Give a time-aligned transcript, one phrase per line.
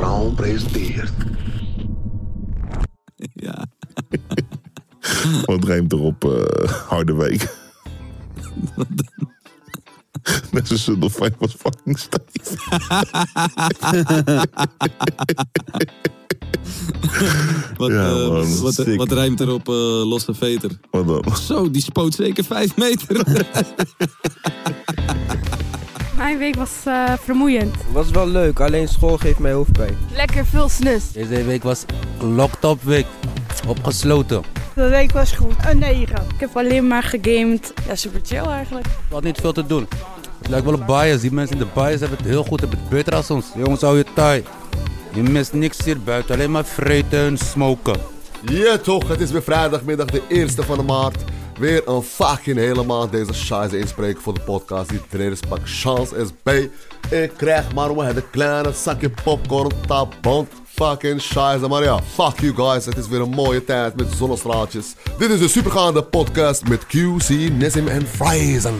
[0.00, 1.12] Straal presenteert.
[3.34, 3.66] Ja.
[5.44, 7.56] Wat rijmt erop eh Harderwijk?
[10.52, 12.24] Net zo'n Sundelfijn was fucking stijf.
[17.76, 19.74] Wat, Ja, eh, man, wat, wat rijmt er op eh,
[20.08, 20.70] losse veter?
[20.90, 21.36] Wat dan?
[21.36, 23.26] Zo, die spoot zeker vijf meter.
[26.20, 27.74] Mijn week was eh, vermoeiend.
[27.92, 29.96] Was wel leuk, alleen school geeft mij hoofdpijn.
[30.12, 31.12] Lekker veel snus.
[31.12, 31.84] Deze week was
[32.18, 33.06] locked up week.
[33.68, 34.42] Opgesloten.
[34.74, 35.54] De week was goed.
[35.68, 36.16] Een 9.
[36.34, 37.72] Ik heb alleen maar gegamed.
[37.86, 38.86] Ja, super chill eigenlijk.
[38.86, 39.88] We hadden niet veel te doen.
[40.38, 41.20] Het lijkt wel een bias.
[41.20, 43.46] Die mensen in de bias hebben het heel goed, hebben het beter als ons.
[43.54, 44.44] Jongens, hou je taai.
[45.12, 47.96] Je mist niks hier buiten, alleen maar vreten en smoken.
[48.44, 51.24] Ja toch, het is weer vrijdagmiddag de eerste van de maart.
[51.60, 54.88] Weer een fucking hele maand deze Shize inspreken voor de podcast.
[54.88, 56.70] Die trainers pak chance is bij.
[57.10, 61.68] Ik krijg maar om het kleine zakje popcorn, tabond, fucking Shize.
[61.68, 62.84] Maar ja, fuck you guys.
[62.84, 64.94] Het is weer een mooie tijd met zonnestraaltjes.
[65.18, 68.76] Dit is de supergaande podcast met QC, Nessim en Friesen.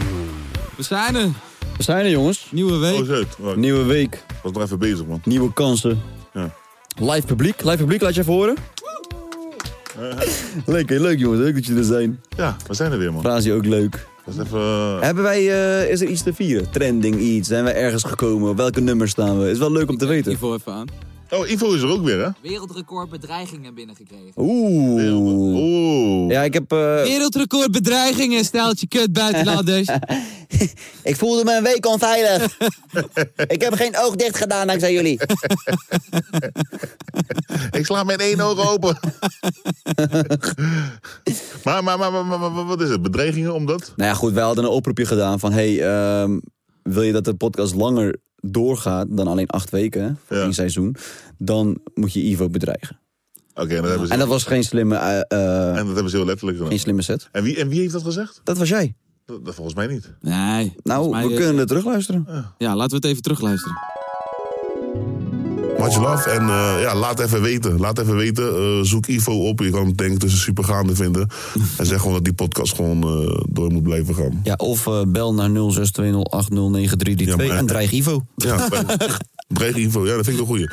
[0.77, 1.29] We zijn er.
[1.77, 2.47] We zijn er, jongens.
[2.51, 2.99] Nieuwe week.
[2.99, 3.55] Oh shit.
[3.55, 5.21] Nieuwe week, was nog even bezig, man.
[5.23, 6.01] nieuwe kansen.
[6.33, 6.53] Ja.
[6.99, 7.63] Live publiek.
[7.63, 8.55] Live publiek, laat je even horen.
[10.65, 11.41] Lekker, leuk jongens.
[11.41, 12.21] Leuk dat jullie er zijn.
[12.37, 13.21] Ja, we zijn er weer, man.
[13.21, 14.07] Frasie ook leuk.
[14.25, 14.59] Dat is even...
[14.59, 15.39] eh, Hebben wij,
[15.83, 16.71] eh, is er iets te vieren?
[16.71, 17.47] Trending iets?
[17.47, 18.49] Zijn we ergens gekomen?
[18.49, 19.49] Op welke nummer staan we?
[19.49, 20.31] Is wel leuk om te weten.
[20.31, 20.87] Ivo even aan.
[21.29, 22.29] Oh, Ivo is er ook weer, hè?
[22.41, 24.31] Wereldrecord bedreigingen binnengekregen.
[24.35, 25.01] Oeh.
[25.61, 26.31] Oeh.
[26.31, 26.71] Ja, ik heb...
[26.71, 29.87] eh, Wereldrecord bedreigingen, steltje kut buitenlanders.
[31.03, 32.57] ik voelde me een week onveilig.
[33.55, 35.19] ik heb geen oog dicht gedaan dankzij jullie.
[37.71, 38.97] Ik sla met één oog open.
[41.63, 43.01] maar, maar, maar, maar, maar, maar wat is het?
[43.01, 43.93] Bedreigingen omdat?
[43.95, 45.51] Nou ja, goed, wij hadden een oproepje gedaan van...
[45.51, 46.39] Hey, ehm,
[46.83, 50.43] wil je dat de podcast langer doorgaat dan alleen acht weken hè, voor Ja.
[50.43, 50.95] één seizoen...
[51.37, 52.99] dan moet je Ivo bedreigen.
[53.55, 54.13] Oké, en dat hebben ze...
[54.13, 56.71] En dat was geen slimme, eh, eh, en dat hebben ze heel letterlijk gedaan.
[56.71, 57.29] geen slimme set.
[57.31, 58.41] En wie, en wie heeft dat gezegd?
[58.43, 58.95] Dat was jij.
[59.25, 60.13] Dat, dat volgens mij niet.
[60.21, 60.75] Nee.
[60.83, 62.27] Nou, we is- kunnen het terugluisteren.
[62.57, 63.77] Ja, laten we het even terugluisteren.
[65.79, 66.29] Much love.
[66.29, 67.79] En eh, ja, laat even weten.
[67.79, 68.55] Laat even weten.
[68.55, 69.59] Eh, zoek Ivo op.
[69.59, 71.27] Je kan het denk ik tussen supergaande vinden.
[71.77, 74.39] en zeg gewoon dat die podcast gewoon eh, door moet blijven gaan.
[74.43, 75.53] Ja, of eh, bel naar 0620809332
[77.15, 78.25] Ja, maar- en dreig Ivo.
[78.35, 80.05] Ja, dreig- dreig Ivo.
[80.07, 80.67] Ja, dat vind ik een goeie.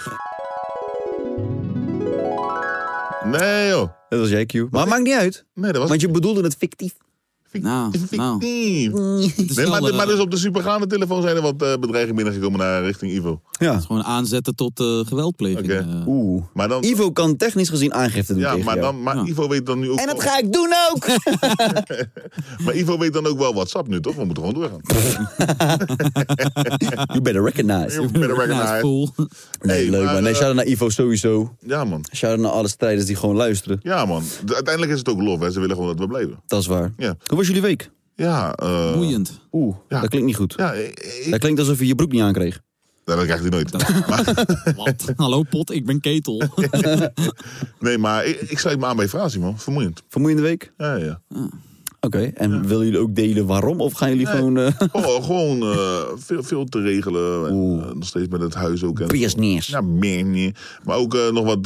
[3.31, 3.89] Nee joh.
[4.09, 4.53] Dat was jij, Q.
[4.71, 6.95] Maar maakt niet uit, Nee, dat was want je bedoelde het fictief.
[7.53, 8.39] Nou, nou.
[8.39, 12.15] Nee, maar, wel, maar eh, dus op de supergaande telefoon zijn er wat eh, bedreigingen
[12.15, 13.41] binnengekomen naar richting Ivo.
[13.59, 13.81] Ja.
[13.81, 15.65] Gewoon aanzetten tot eh, geweldpleging.
[15.65, 15.87] Oké.
[16.01, 16.07] eh.
[16.07, 16.43] Oeh.
[16.55, 18.93] Maar dan, Ivo kan technisch gezien aangifte doen ja, tegen maar, jou.
[18.93, 19.25] dan, maar Ja.
[19.25, 21.07] Ivo weet dan nu ook En dat wel- ga ik doen ook!
[22.65, 24.15] Maar Ivo weet dan ook wel WhatsApp nu, toch?
[24.15, 24.81] We moeten gewoon doorgaan.
[27.13, 27.95] you better recognize.
[28.01, 28.79] You better is recognize.
[28.81, 29.09] cool.
[29.61, 30.23] Nee, Hey, leuk maar, man.
[30.23, 31.55] Nee, eh, shout-out naar Ivo sowieso.
[31.67, 32.05] Ja, man.
[32.15, 33.81] Shout-out naar alle strijders die gewoon luisteren.
[33.83, 34.23] Ja, man.
[34.45, 35.51] De- uiteindelijk is het ook lof, hè.
[35.51, 36.41] Ze willen gewoon dat we blijven.
[36.47, 36.93] Dat is waar.
[36.97, 37.17] Ja.
[37.39, 37.91] Hoe was jullie week?
[38.15, 38.93] Ja, eh...
[38.93, 39.41] Boeiend.
[39.53, 40.01] Oeh, Ja.
[40.01, 40.55] dat klinkt niet goed.
[40.57, 42.61] Ja, ik, ik- Dat klinkt alsof je je broek niet aankreeg.
[43.05, 43.71] Dat krijgt hij nooit.
[44.85, 45.13] Wat?
[45.17, 46.43] Hallo pot, ik ben ketel.
[47.81, 49.59] Nee, maar ik, ik sluit me aan bij Frasie, man.
[49.59, 50.03] Vermoeiend.
[50.09, 50.73] Vermoeiende week?
[50.77, 51.21] Ja, ja.
[52.01, 53.81] Oké, en willen jullie ook delen waarom?
[53.81, 54.37] Of gaan jullie Nee.
[54.37, 54.57] gewoon...
[54.93, 57.47] Oh, gewoon eh, veel, veel te regelen.
[57.49, 59.01] En, eh, nog steeds met het huis ook.
[59.01, 59.69] En, business?
[59.69, 60.59] Ja, meer niet.
[60.85, 61.63] Maar ook nog wat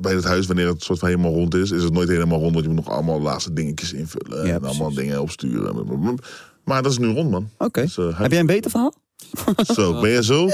[0.00, 2.52] bij het huis, wanneer het soort van helemaal rond is, is het nooit helemaal rond.
[2.52, 4.46] Want je moet nog allemaal laatste dingetjes invullen.
[4.46, 6.18] Ja, en allemaal dingen opsturen.
[6.64, 7.48] Maar dat is nu rond, man.
[7.58, 7.80] Oké.
[7.82, 8.94] Dus, Heb jij een beter verhaal?
[9.74, 10.48] Zo, ben je zo?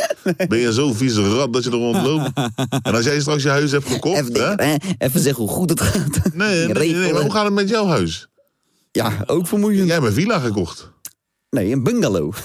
[0.49, 2.31] Ben je zo vieze rat dat je er rondloopt?
[2.83, 4.55] En als jij straks je huis hebt gekocht, Even, hè?
[4.57, 4.95] denken?
[4.99, 6.35] Even zeggen hoe goed het gaat.
[6.35, 8.29] Nee, nee, nee, maar hoe gaat het met jouw huis?
[8.93, 9.87] Ja, ook vermoeiend.
[9.87, 10.91] Jij hebt een villa gekocht.
[11.57, 12.33] Nee, een bungalow.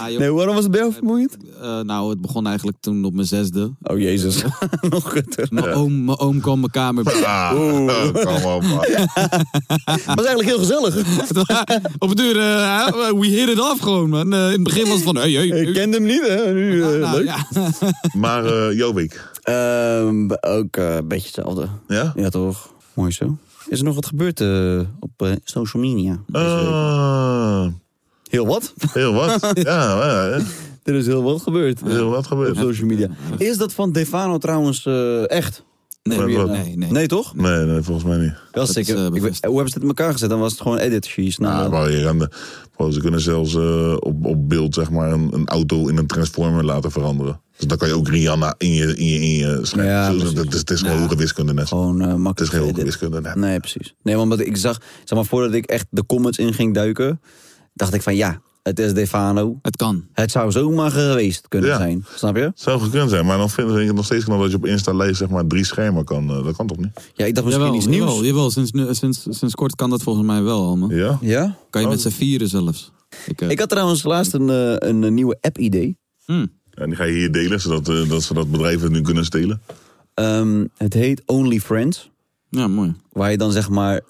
[0.00, 0.18] Ah, joh.
[0.18, 1.36] Nee, waarom was het bij jou vermoeiend?
[1.60, 3.72] Eh, nou, het begon eigenlijk toen op mijn zesde.
[3.82, 4.42] Oh, jezus.
[4.90, 5.46] Nog gutter.
[5.50, 7.24] Mijn oom, mijn oom kwam mijn kamer binnen.
[7.26, 7.50] Ah,
[8.26, 8.76] kom op, man.
[10.14, 10.96] was eigenlijk heel gezellig.
[11.98, 14.32] op het duur, eh, we hit it off gewoon, man.
[14.32, 16.52] Eh, in het begin was het van, hey, hey, Ik kende hem niet, hè?
[16.52, 17.24] Nu, eh, Nou, leuk.
[17.24, 17.46] ja.
[18.16, 19.08] Maar eh?
[19.42, 21.68] Ehm, ook eh, een beetje hetzelfde.
[21.88, 22.12] Ja?
[22.16, 22.72] Ja, toch?
[22.94, 23.36] Mooi zo.
[23.72, 26.10] Is er nog wat gebeurd eh, op eh, social media?
[26.26, 26.42] week?
[26.42, 27.66] Ah,
[28.30, 28.74] Heel wat?
[28.92, 29.40] heel wat.
[29.54, 30.40] Ja, ja, ja.
[30.82, 31.80] er is heel wat gebeurd.
[31.84, 32.56] heel wat Op gebeurd.
[32.56, 33.08] social media.
[33.38, 35.64] Is dat van Defano trouwens eh, echt?
[36.02, 36.90] Nee, nee, nee.
[36.90, 37.34] Nee, toch?
[37.34, 38.32] Nee, nee, volgens mij niet.
[38.52, 38.94] Wel Dat zeker.
[38.94, 40.30] is, eh, Ik hoe hebben ze het in elkaar gezet?
[40.30, 41.38] Dan was het gewoon edit sheets.
[41.38, 42.28] Nou, maar je kan de,
[42.92, 46.64] ze kunnen zelfs eh, op, op beeld zeg maar, een, een auto in een transformer
[46.64, 47.40] laten veranderen.
[47.62, 49.92] Dus dan kan je ook Rihanna in je, in je, in je schrijven.
[49.92, 51.68] Ja, is, het is geen hoge wiskunde net.
[51.68, 53.34] gewoon eh, Het is makkelijk geen hoge wiskunde net.
[53.34, 53.94] Nee, precies.
[54.02, 57.20] Nee, want ik zag, zeg maar, voordat ik echt de comments in ging duiken,
[57.74, 59.58] dacht ik van ja, Het is Defano.
[59.62, 60.04] Het kan.
[60.12, 61.76] Het zou zomaar geweest kunnen Ja.
[61.76, 62.04] zijn.
[62.14, 62.52] Snap je?
[62.54, 64.92] Zou gekund zijn, maar dan vind ik het nog steeds knap dat je op Insta
[64.94, 66.30] leest zeg maar drie schermen kan.
[66.30, 66.90] eh, Dat kan toch niet?
[67.14, 68.08] Ja, ik dacht misschien Jawel, iets nieuws.
[68.08, 68.50] jawel, jawel.
[68.50, 70.90] Sinds, nu- sinds, sinds kort kan dat volgens mij wel allemaal.
[70.92, 71.18] Ja?
[71.20, 71.56] Ja?
[71.70, 72.02] Kan je met Oh.
[72.02, 72.92] z'n vieren zelfs.
[73.26, 74.48] Ik, eh, Ik had trouwens laatst een,
[74.88, 75.98] een, nieuwe app-idee.
[76.24, 76.46] hm.
[76.74, 79.24] En die ga je hier delen, zodat eh, dat ze dat bedrijf het nu kunnen
[79.24, 79.60] stelen.
[80.14, 82.10] Ehm, het heet Only Friends.
[82.50, 82.94] Ja, mooi.
[83.12, 84.00] Waar je dan zeg maar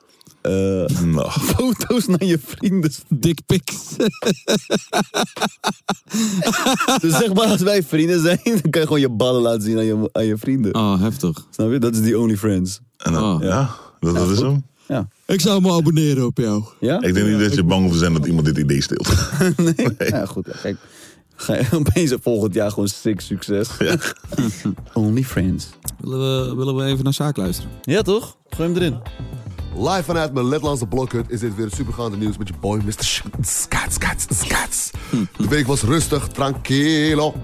[0.41, 0.53] eh,
[1.05, 3.75] Nou, foto's naar je vrienden Dick pics.
[7.01, 9.77] Dus zeg maar, als wij vrienden zijn, dan kan je gewoon je ballen laten zien
[9.79, 10.75] aan je, aan je vrienden.
[10.75, 11.47] Oh, heftig.
[11.51, 11.79] Snap je?
[11.79, 12.81] Dat is die Only Friends.
[12.97, 13.43] en dan, Oh.
[13.43, 13.71] ja,
[14.01, 14.65] dat, dat is hem.
[14.89, 15.09] Ja?
[15.27, 16.65] Ik zou me abonneren op jou.
[16.81, 17.01] Ja?
[17.03, 19.13] Ik denk niet dat je bang hoeft te zijn dat iemand dit idee steelt.
[19.57, 19.89] nee?
[19.99, 20.49] Ja, goed.
[20.63, 20.77] Kijk,
[21.37, 23.69] ga je opeens volgend jaar gewoon six succes.
[24.93, 25.69] Only Friends.
[26.01, 27.71] Willen we, willen we even naar Sjaak luisteren?
[27.83, 28.37] Ja, toch?
[28.51, 29.01] Gooi hem erin.
[29.77, 32.95] Live vanuit mijn Letlandse blokhut is dit weer het supergaande nieuws met je boy Mr.
[33.41, 34.91] Skats, Skats, Skats.
[35.37, 37.35] De week was rustig, tranquilo.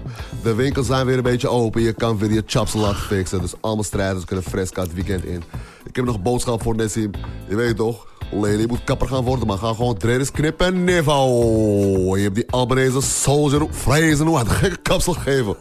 [0.43, 1.81] De winkels zijn weer een beetje open.
[1.81, 3.41] Je kan weer je chaps laten fixen.
[3.41, 5.43] Dus allemaal strijders kunnen fresca het weekend in.
[5.85, 7.11] Ik heb nog een boodschap voor Nessim.
[7.47, 12.17] Je weet toch, Lely moet kapper gaan worden, maar ga gewoon dreaders knippen en niveau.
[12.17, 15.55] Je hebt die Albanese soldier vrezen hoe een gekke kapsel geven.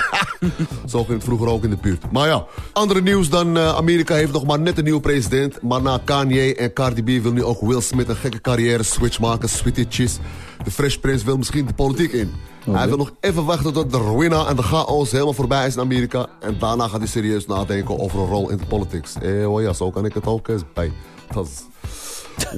[0.90, 2.12] Zo ging het vroeger ook in de buurt.
[2.12, 5.62] Maar ja, andere nieuws dan eh, Amerika heeft nog maar net een nieuwe president.
[5.62, 9.20] Maar na Kanye en Cardi B wil nu ook Will Smith een gekke carrière switch
[9.20, 9.48] maken.
[9.48, 10.18] Sweetie Cheese.
[10.64, 12.32] De Fresh Prince wil misschien de politiek in.
[12.70, 15.80] Hij wil nog even wachten tot de ruïna en de chaos helemaal voorbij is in
[15.80, 16.26] Amerika.
[16.40, 19.14] En daarna gaat hij serieus nadenken over een rol in de politics.
[19.14, 20.92] Eh, oh ja, zo kan ik het ook eens bij.
[21.32, 21.62] Dat is...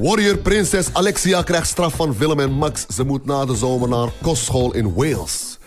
[0.01, 2.87] Warrior prinses Alexia krijgt straf van Willem en Max.
[2.87, 5.59] Ze moet na de zomer naar kostschool in Wales.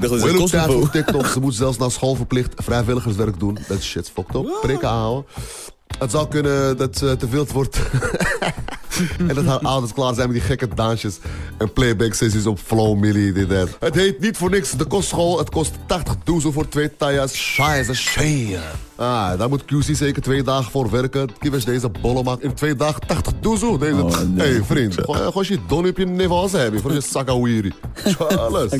[0.00, 0.78] Dat is Wil een ook tijd Kosovo.
[0.80, 1.26] voor TikTok.
[1.26, 3.58] Ze moet zelfs naar school verplicht vrijwilligerswerk doen.
[3.68, 4.58] Dat is shit fucked up.
[4.60, 5.24] Prikken houden.
[5.98, 7.78] Het zou kunnen dat ze te wild wordt.
[9.28, 11.18] en dat haar ouders klaar zijn met die gekke dansjes.
[11.58, 13.32] En playback sessies op Flow Millie.
[13.32, 13.68] Dit, dat.
[13.80, 15.38] Het heet niet voor niks de kostschool.
[15.38, 17.32] Het kost 80 doezel voor twee tajas.
[17.32, 18.60] Scheiße, scheiße.
[18.96, 21.28] Ah, daar moet QC zeker twee dagen voor werken.
[21.38, 23.78] Kiewers deze bollen maakt in twee dagen 80 doezel.
[23.78, 24.04] Deze...
[24.04, 24.52] Oh, nee.
[24.52, 24.94] hey, vriend.
[24.94, 26.80] Gewoon je don op je hebben.
[26.80, 27.72] Voor je sakawiri.
[28.36, 28.72] Alles.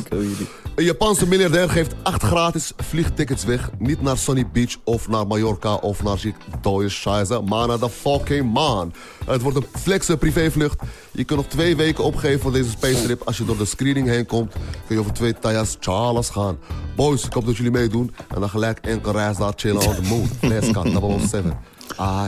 [0.79, 3.69] Een Japanse miljardair geeft acht gratis vliegtickets weg.
[3.77, 7.89] Niet naar Sunny Beach of naar Mallorca of naar die dode scheiße, maar naar de
[7.89, 8.93] fucking maan.
[9.25, 10.81] Het wordt een flexe privévlucht.
[11.11, 13.21] Je kunt nog twee weken opgeven voor deze space trip.
[13.25, 14.51] Als je door de screening heen komt,
[14.87, 16.57] kun je over twee tajas Charles gaan.
[16.95, 18.15] Boys, ik hoop dat jullie meedoen.
[18.33, 20.29] En dan gelijk enkel reis daar chillen on the moon.
[20.39, 20.83] Fleska
[21.27, 21.59] 007.
[21.95, 22.25] Ah.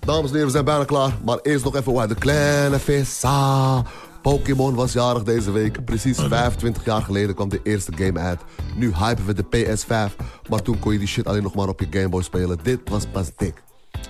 [0.00, 1.18] Dames en heren, we zijn bijna klaar.
[1.24, 3.84] Maar eerst nog even waar de kleine vissa.
[4.22, 5.84] Pokémon was jarig deze week.
[5.84, 8.40] Precies 25 jaar geleden kwam de eerste game uit.
[8.76, 10.16] Nu hypen we de PS5.
[10.48, 12.58] Maar toen kon je die shit alleen nog maar op je Game Boy spelen.
[12.62, 13.62] Dit was pas dik.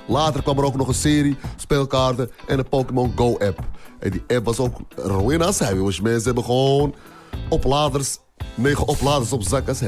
[0.06, 3.60] Later kwam er ook nog een serie, speelkaarten en een Pokémon Go app.
[3.98, 5.78] En die app was ook ruïnas heavy.
[5.78, 6.94] Want mensen hebben gewoon
[7.48, 8.18] opladers,
[8.54, 9.80] negen opladers op zak als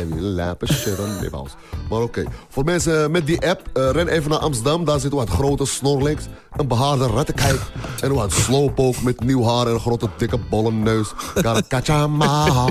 [0.98, 1.50] on nippels.
[1.88, 4.84] Maar oké, voor mensen met die app, eh, ren even naar Amsterdam.
[4.84, 6.24] Daar zit wat grote snorlinks,
[6.56, 7.60] een behaarde rattenkijk
[8.00, 11.12] en wat slowpoke met nieuw haar en een grote dikke bolle neus.
[11.34, 12.66] Karakachama.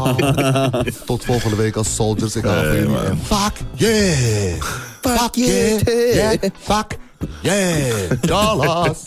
[1.05, 2.35] Tot volgende week als soldiers.
[2.35, 3.17] Ik hou van jullie.
[3.23, 4.61] Fuck yeah!
[5.01, 5.79] Fuck yeah!
[6.13, 6.51] Yeah!
[6.59, 6.97] Fuck
[7.41, 8.11] yeah!
[8.21, 9.03] Dollars!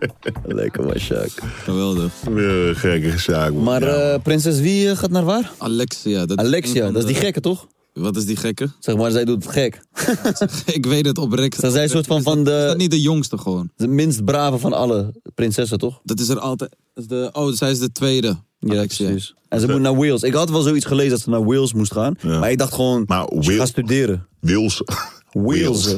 [0.46, 1.30] Lekker was Sjaak.
[1.62, 2.12] Geweldig.
[2.24, 3.62] Een gekke man.
[3.62, 5.50] Maar Ja, eh, prinses wie eh, gaat naar waar?
[5.58, 6.26] Alexia.
[6.26, 7.66] Dat Alexia, dat is die de- gekke toch?
[7.92, 8.68] Wat is die gekke?
[8.78, 9.80] Zeg maar, zij doet het gek.
[10.76, 11.54] ik weet het oprecht.
[11.60, 13.70] Zij is een soort van, van Is dat de, niet de jongste gewoon?
[13.76, 16.00] de minst brave van alle prinsessen, toch?
[16.04, 16.70] Dat is er altijd.
[16.94, 18.36] dat is de, oh, zij is de tweede.
[18.58, 19.08] Ja, Alexia.
[19.08, 19.34] precies.
[19.48, 20.22] En ze moet naar Wales.
[20.22, 22.14] Ik had wel zoiets gelezen dat ze naar Wales moest gaan.
[22.20, 22.38] Ja.
[22.38, 24.26] Maar ik dacht gewoon, Maar ze Wil- gaat studeren.
[24.40, 24.82] Wils.
[25.42, 25.96] Wales.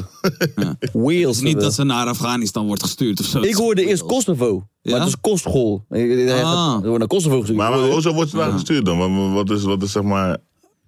[0.93, 1.41] Wales.
[1.41, 3.41] Niet dat ze naar Afghanistan wordt gestuurd of zo.
[3.41, 4.53] Ik hoorde eerst Kosovo.
[4.55, 4.99] Maar Ja?
[4.99, 5.85] het is kostschool.
[5.89, 5.97] Ah.
[5.99, 7.57] gaat- ze wordt naar Kosovo gestuurd.
[7.57, 8.97] Maar, hoezo wordt ze daar gestuurd dan?
[8.97, 10.37] Wat, wat, is, wat is zeg maar...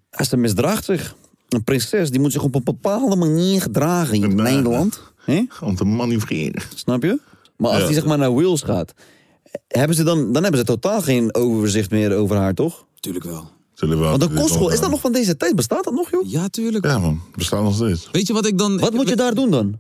[0.10, 1.16] Hij ze misdraagt zich.
[1.50, 4.54] Een prinses die moet zich op een bepaalde manier gedragen in Nee.
[4.54, 5.02] Nederland.
[5.26, 5.44] Hè?
[5.62, 6.62] Om te manoeuvreren.
[6.76, 7.20] Snap je?
[7.58, 7.86] Maar als Ja.
[7.86, 8.94] die zeg maar naar Wales gaat,
[9.68, 12.86] hebben ze dan, dan hebben ze totaal geen overzicht meer over haar, toch?
[13.00, 13.50] Tuurlijk wel.
[13.74, 15.56] Zullen we Want een kostschool, is dat nog van deze tijd?
[15.56, 16.30] Bestaat dat nog, joh?
[16.30, 16.86] Ja, tuurlijk.
[16.86, 18.10] Ja man, bestaat nog steeds.
[18.12, 18.80] Weet je wat ik dan...
[18.80, 19.80] Wat moet je daar doen dan?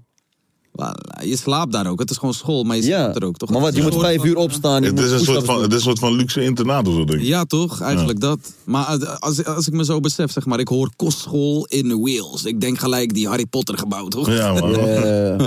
[1.24, 2.00] Je slaapt daar ook.
[2.00, 3.50] Het is gewoon school, maar je Ja, slaapt er ook toch?
[3.50, 4.82] maar wat, je moet vijf uur opstaan.
[4.82, 6.94] je Het moet is, een soort van, het is een soort van luxe internaat of
[6.94, 7.26] zo, denk ik.
[7.26, 7.82] Ja, toch?
[7.82, 8.40] Eigenlijk dat.
[8.64, 8.86] Maar
[9.20, 12.44] als, als ik me zo besef, zeg maar, ik hoor kostschool in Wales.
[12.44, 14.30] Ik denk gelijk die Harry Potter gebouw, toch?
[14.32, 14.76] Ja, man.
[14.76, 15.40] Eh,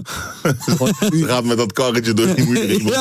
[1.11, 2.63] Ze gaat met dat karretje door die muur.
[2.67, 2.85] heen.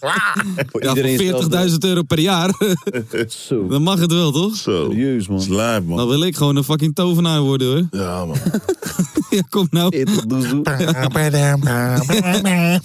[0.00, 2.54] Ja, voor Ja, iedereen voor 40.000 euro per jaar.
[3.28, 4.56] Zo, dan mag het wel, toch?
[4.56, 4.86] Zo.
[4.90, 5.40] serieus man.
[5.42, 6.08] Slijp, Dan man.
[6.08, 8.00] wil ik gewoon een fucking tovenaar worden, hoor.
[8.00, 8.36] Ja, man.
[9.30, 10.04] Ja, kom nou.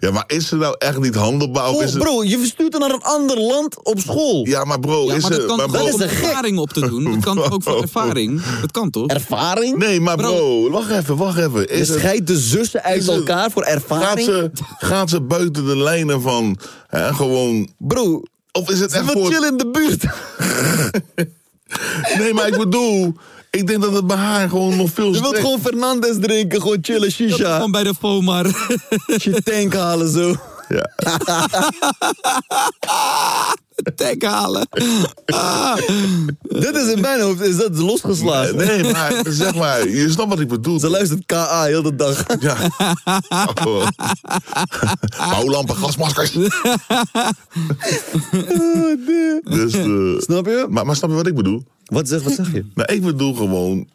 [0.00, 1.70] Ja, maar is het nou echt niet handelbaar?
[1.72, 1.98] Het...
[1.98, 4.46] bro, je verstuurt hem naar een ander land op school.
[4.46, 5.48] Ja, maar bro, Ja, is maar dat het...
[5.48, 7.04] kan maar toch bro- is een ervaring op te doen?
[7.04, 8.42] Dat kan toch ook voor ervaring?
[8.60, 9.06] Dat kan toch?
[9.06, 9.76] Ervaring?
[9.76, 11.60] Nee, maar bro, wacht even, wacht even.
[11.60, 11.98] Je Is het...
[11.98, 14.26] scheidt de zussen uit het- elkaar voor Gaat ervaring?
[14.26, 17.68] ze, gaat ze buiten de lijnen van hè, gewoon...
[17.78, 19.32] Bro, Of is het ze echt wat voor...
[19.32, 20.04] chill in de buurt.
[22.18, 23.14] Nee, maar ik bedoel...
[23.50, 25.14] Ik denk dat het bij haar gewoon nog veel...
[25.14, 27.54] Je wilt gewoon Fernandes drinken, gewoon chillen, shisha.
[27.54, 28.46] Gewoon bij de FOMAR.
[29.06, 30.34] Je tank halen zo.
[30.68, 30.90] Ja.
[33.96, 34.68] Tank halen.
[35.26, 35.76] Ah.
[36.42, 38.56] Dit is in mijn hoofd, is dat losgeslagen.
[38.56, 40.78] Nee, maar zeg maar, je snapt wat ik bedoel.
[40.78, 42.24] Ze luistert KA heel de dag.
[42.40, 42.56] Ja.
[43.64, 43.86] Oh.
[45.30, 46.32] Bouwlampen, gasmaskers.
[49.42, 50.66] dus, eh, Snap je?
[50.68, 51.64] maar, maar snap je wat ik bedoel?
[51.84, 52.64] Wat zeg, wat zeg je?
[52.74, 53.88] Nou, ik bedoel gewoon,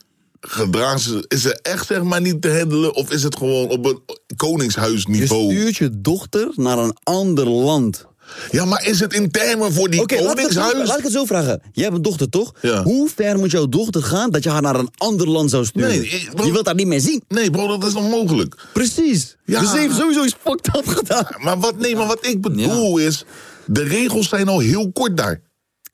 [0.47, 3.85] gedragen ze, is ze echt zeg maar niet te handelen of is het gewoon op
[3.85, 5.51] een Je koningshuisniveau?
[5.53, 8.05] stuurt je dochter naar een ander land.
[8.51, 10.87] Ja, maar is het in termen voor die Oké, laat, ik het zo- koningshuis?
[10.89, 11.61] laat ik het zo vragen.
[11.71, 12.53] Jij hebt een dochter, toch?
[12.61, 12.83] Ja.
[12.83, 15.89] Hoe ver moet jouw dochter gaan dat je haar naar een ander land zou sturen?
[15.89, 17.23] Nee, bro- je wilt haar niet meer zien.
[17.27, 18.55] Nee bro, dat is onmogelijk.
[18.73, 19.35] Precies.
[19.45, 19.59] Ja.
[19.59, 21.27] Dus ze heeft sowieso iets fucked up gedaan.
[21.37, 23.25] Maar wat, nee, maar wat ik bedoel is,
[23.65, 25.41] de regels zijn al heel kort daar.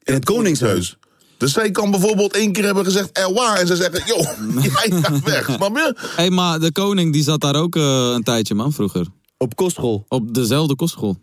[0.02, 0.96] In het koningshuis.
[1.40, 4.16] Dus zij kan bijvoorbeeld één keer hebben gezegd erwaar en ze zeggen, yo,
[4.62, 5.94] jij gaat weg, snap je?
[5.96, 9.06] Hé, hey, maar de koning die zat daar ook eh, een tijdje, man, vroeger.
[9.36, 10.04] Op kostschool.
[10.08, 11.16] Op dezelfde kostschool.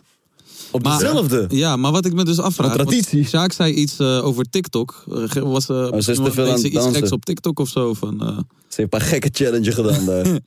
[0.72, 1.46] Op Maar- dezelfde.
[1.50, 2.72] Ja, maar wat ik me dus afvraag...
[2.72, 3.26] Een traditie.
[3.28, 5.04] Sjaak zei iets eh, over TikTok.
[5.12, 6.94] Eh, was, eh, is te veel aan het iets dansen.
[6.94, 7.94] geks op TikTok of zo.
[7.94, 8.34] Van, eh, Ze
[8.68, 10.26] heeft een paar gekke challenges gedaan daar.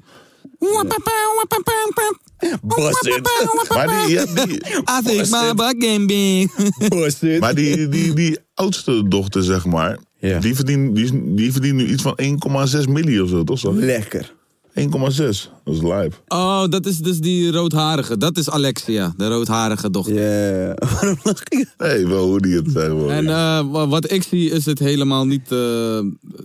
[2.62, 3.28] Bust it.
[3.68, 6.48] Maar die, ja, die, I think my butt game big.
[6.88, 7.40] Bust it.
[7.40, 10.38] maar die, die, die oudste dochter, zeg maar, Ja.
[10.40, 13.58] die, verdient, die, die verdient nu iets van 1,6 miljoen of zo, toch?
[13.58, 13.72] zo?
[13.72, 13.78] 1,6.
[13.78, 14.32] Lekker.
[14.74, 16.10] Dat is live.
[16.28, 18.16] Oh, dat is dus die roodharige.
[18.18, 20.14] Dat is Alexia, de roodharige dochter.
[20.14, 20.74] Ja.
[20.94, 21.66] Waarom lach je?
[21.78, 22.86] Nee, wel hoe die het zegt.
[22.86, 23.10] wel.
[23.10, 25.52] En eh, wa- wat ik zie is het helemaal niet...
[25.52, 25.98] eh,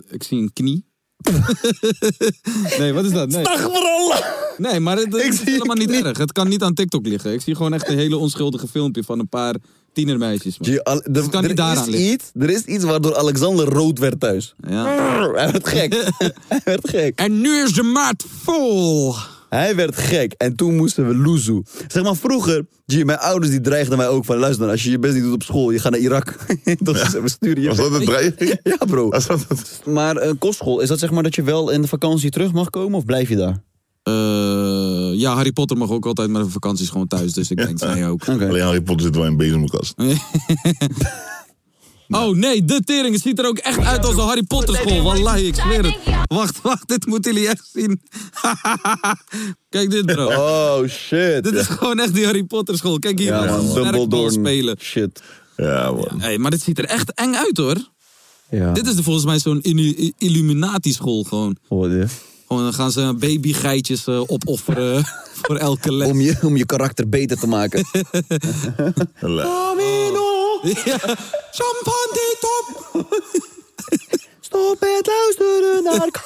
[0.09, 0.85] ik zie een knie.
[2.79, 3.29] nee, wat is dat?
[3.29, 3.45] Nee,
[4.57, 6.17] nee maar het, is helemaal niet erg.
[6.17, 7.33] Het kan niet aan TikTok liggen.
[7.33, 9.55] Ik zie gewoon echt een hele onschuldige filmpje van een paar
[9.93, 10.57] tienermeisjes.
[10.59, 10.71] man.
[10.71, 13.65] Je, al- er, Het kan er niet daaraan is iets, er is iets waardoor Alexander
[13.65, 14.53] rood werd thuis.
[14.67, 14.85] Ja.
[15.35, 15.93] Hij werd gek.
[16.47, 17.19] Hij werd gek.
[17.19, 19.15] En nu is de maat vol.
[19.55, 20.33] Hij werd gek.
[20.37, 21.63] En toen moesten we loezoe.
[21.87, 24.37] Zeg maar vroeger, mijn ouders die dreigden mij ook van...
[24.37, 26.35] Luister dan, als je je best niet doet op school, je gaat naar Irak.
[26.79, 28.59] dat is, we sturen je Was dat een dreiging?
[28.63, 29.09] Ja, bro.
[29.09, 29.81] Was dat het?
[29.85, 32.69] Maar een kostschool, is dat zeg maar dat je wel in de vakantie terug mag
[32.69, 33.63] komen of blijf je daar?
[34.03, 37.33] Eh, ja, Harry Potter mag ook altijd met de vakanties gewoon thuis.
[37.33, 38.27] Dus ik denk zij ook.
[38.27, 38.47] Oké.
[38.47, 39.93] Alleen Harry Potter zit wel in bezemkast.
[42.09, 43.13] Oh nee, de tering.
[43.13, 45.01] Het ziet er ook echt uit als een Harry Potter school.
[45.03, 45.97] Wallahi, ik zweer het.
[46.27, 46.87] Wacht, wacht.
[46.87, 48.01] Dit moeten jullie echt zien.
[49.69, 50.25] Kijk dit, bro.
[50.27, 51.43] Oh, shit.
[51.43, 52.99] Dit is gewoon echt die Harry Potter school.
[52.99, 53.73] Kijk hier, ja, man.
[53.73, 54.31] Dumbledore.
[54.31, 54.75] spelen.
[54.79, 55.21] Shit.
[55.57, 56.21] Ja, man.
[56.21, 57.77] Hey, maar dit ziet er echt eng uit, hoor.
[58.49, 58.71] Ja.
[58.71, 61.57] Dit is volgens mij zo'n illu- Illuminati-school gewoon.
[61.67, 62.05] Hoorde je?
[62.47, 65.05] Gewoon, dan gaan ze babygeitjes eh, opofferen
[65.43, 66.07] voor elke les.
[66.09, 67.85] Om je, om je karakter beter te maken.
[70.85, 70.97] Ja.
[71.51, 73.05] Champagne top!
[74.41, 76.23] Stop met luisteren naar K.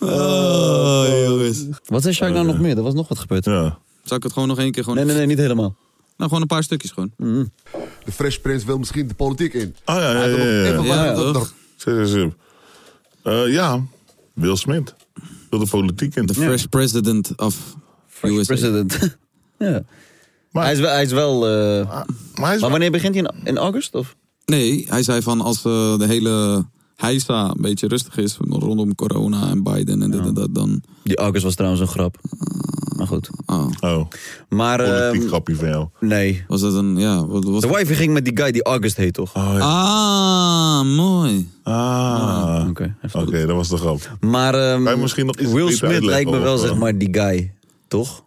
[0.00, 1.64] Oh, jongens.
[1.86, 2.76] Wat zei Sjaak nou nog meer?
[2.76, 3.44] Er was nog wat gebeurd.
[3.44, 3.78] Ja.
[4.04, 4.98] Zal ik het gewoon nog één keer gewoon...
[4.98, 5.76] Nee, nee, nee, niet helemaal.
[6.16, 7.12] Nou, gewoon een paar stukjes gewoon.
[8.04, 9.76] De Fresh Prince wil misschien de politiek in.
[9.84, 10.36] Oh ja, ja, ja.
[10.36, 11.14] ja, Even ja.
[11.32, 11.52] wat-
[11.84, 12.28] Ja.
[13.22, 13.80] Eh, ja,
[14.34, 14.94] Will Smith.
[15.50, 16.26] Wil de politiek in.
[16.26, 17.76] The fresh president of
[18.22, 18.54] USA.
[18.54, 18.98] President.
[19.58, 19.82] ja.
[20.50, 20.90] Maar- hij is wel...
[20.90, 23.24] Hij is wel eh, Maar hij is maar wanneer begint hij?
[23.24, 23.94] In, in august?
[23.94, 24.16] Of?
[24.44, 26.64] Nee, hij zei van als eh, de hele
[26.96, 30.82] heisa een beetje rustig is rondom corona en Biden en dit en dat, dan...
[31.02, 32.16] Die august was trouwens een grap.
[32.98, 33.28] Maar goed.
[33.46, 34.04] Oh, Oh,
[34.48, 34.78] Maar...
[34.78, 35.86] politiek ehm, grappie van jou.
[36.00, 36.44] nee.
[36.48, 36.96] was dat een...
[36.96, 39.34] Ja, wat was De wifey ging met die guy die August heet, toch?
[39.36, 39.58] Oh, ja.
[39.58, 41.48] Ah, mooi.
[41.62, 43.46] Ah, oké, Oké.
[43.46, 44.16] dat was de grap.
[44.20, 46.98] Maar ehm, Kan je misschien nog iets Will Smith lijkt me wel of, zeg maar
[46.98, 47.52] die guy,
[47.88, 48.22] toch?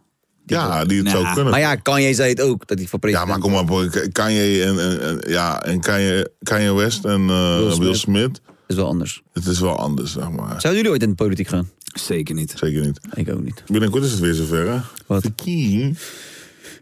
[0.45, 1.51] Ja, die het Nou, zou kunnen.
[1.51, 4.07] Maar ja, Kanye zei het ook, dat hij voor Ja, president maar kom maar.
[4.11, 8.41] Kanye en, en, en- ja, en Kanye, Kanye West en eh, Will Will, Smith.
[8.71, 9.21] Is wel anders.
[9.33, 10.61] Het is wel anders, zeg maar.
[10.61, 11.69] Zouden jullie ooit in de politiek gaan?
[11.93, 12.53] Zeker niet.
[12.55, 12.99] Zeker niet.
[13.13, 13.63] Ik ook niet.
[13.67, 14.79] Binnenkort is het weer zover, hè?
[15.05, 15.21] Wat?
[15.21, 15.97] Verkiezingen.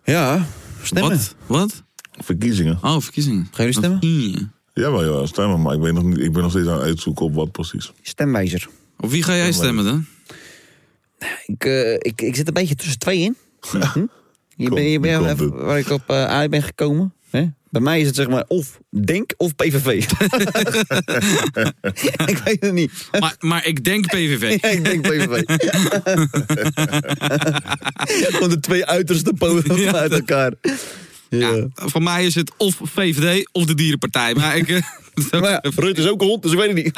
[0.04, 0.46] Ja,
[0.84, 1.12] stemmen.
[1.12, 1.36] Wat?
[1.46, 1.84] Wat?
[2.12, 2.80] Verkiezingen.
[2.82, 3.44] Oh, verkiezingen.
[3.44, 4.00] Gaan jullie stemmen?
[4.00, 4.54] Verkiezingen.
[4.74, 7.26] Jawel, ja, stemmen, maar ik, weet nog niet, ik ben nog steeds aan het uitzoeken
[7.26, 7.92] op wat precies.
[8.02, 8.70] Stemwijzer.
[9.00, 10.06] Op wie ga jij stemmen dan?
[11.46, 13.36] Ik, eh, ik, ik zit een beetje tussen twee in.
[14.56, 17.14] Je Kom, ben, je ben even waar ik op eh, uit ben gekomen.
[17.30, 17.48] Hè?
[17.72, 19.86] Bij mij is het zeg maar of Denk of PVV.
[22.26, 22.92] ik weet het niet.
[23.20, 24.58] Maar, maar ik denk PVV.
[24.62, 25.42] Ja, ik denk PVV.
[28.32, 29.92] Gewoon de twee uiterste polen Ja.
[29.94, 30.54] uit elkaar.
[31.30, 31.50] Ja.
[31.50, 34.34] Ja, voor mij is het of VVD of de Dierenpartij.
[34.36, 34.70] Maar ik...
[34.70, 34.82] eh,
[35.32, 36.98] Maar ja, Rutte is ook een hond, dus ik weet het niet.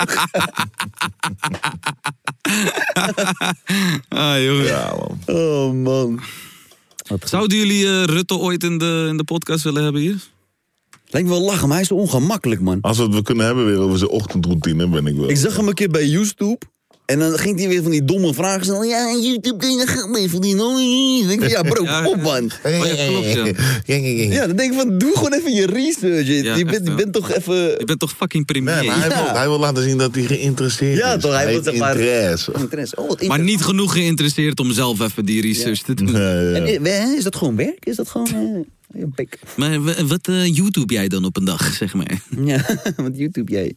[4.10, 4.66] ah, jongen.
[4.66, 5.20] Ja, man.
[5.26, 6.20] Oh man.
[7.24, 10.18] Zouden jullie eh, Rutte ooit in de, in de podcast willen hebben hier?
[11.12, 12.82] Lijkt me wel lachen, maar hij is zo ongemakkelijk, man.
[12.82, 15.30] Als we het we kunnen hebben weer over zijn ochtendroutine, ben ik wel.
[15.30, 16.58] Ik zag hem een keer bij YouTube.
[17.06, 18.88] En dan ging hij weer van die domme vragen stellen.
[18.88, 20.78] Ja, YouTube kun je geld mee verdienen.
[21.22, 22.52] Ik denk ja bro, Ja, op man.
[22.64, 23.32] Ja, klopt,
[23.86, 24.04] ja.
[24.34, 26.28] Ja, dan denk ik van, doe gewoon even je research.
[26.28, 26.96] Je, Ja, je, bent, echt, je ja.
[26.96, 27.56] bent toch even...
[27.56, 28.76] Je bent toch fucking premier?
[28.76, 29.24] Nee, maar hij, Ja.
[29.24, 31.22] wil, hij wil laten zien dat hij geïnteresseerd Ja, is.
[31.22, 32.52] toch, hij wil heeft zeg maar- interesse.
[32.60, 32.96] Interesse.
[32.96, 36.12] Oh, maar niet genoeg geïnteresseerd om zelf even die research te doen.
[36.12, 36.42] Ja.
[36.54, 37.86] En, eh, is dat gewoon werk?
[37.86, 38.66] Is dat gewoon...
[39.16, 39.40] bek?
[39.56, 42.22] Maar wat eh, YouTube jij dan op een dag, zeg maar?
[42.46, 42.66] Ja,
[42.96, 43.74] wat YouTube jij.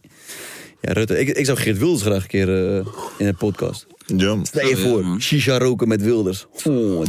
[0.87, 2.87] Ja, Rutte, ik, ik zou Geert Wilders graag een keer eh,
[3.19, 3.87] in een podcast.
[4.07, 4.37] Ja.
[4.43, 6.47] Stel je ja, voor, shisha roken met Wilders.
[6.65, 7.03] Oh.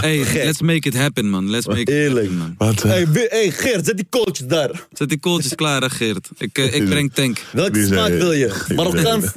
[0.00, 1.50] Hey, let's make it happen, man.
[1.50, 2.26] Let's make it Eerlijk.
[2.28, 2.54] happen, man.
[2.58, 2.82] Wat?
[2.84, 4.86] eh, Hey, Wi- hey, Geert, zet die kooltjes daar.
[4.92, 6.30] Zet die kooltjes klaar, hè, Geert.
[6.38, 7.38] Ik, eh, ik breng tank.
[7.52, 8.64] Welke Die smaak wil je?
[8.74, 9.32] Marokkaans?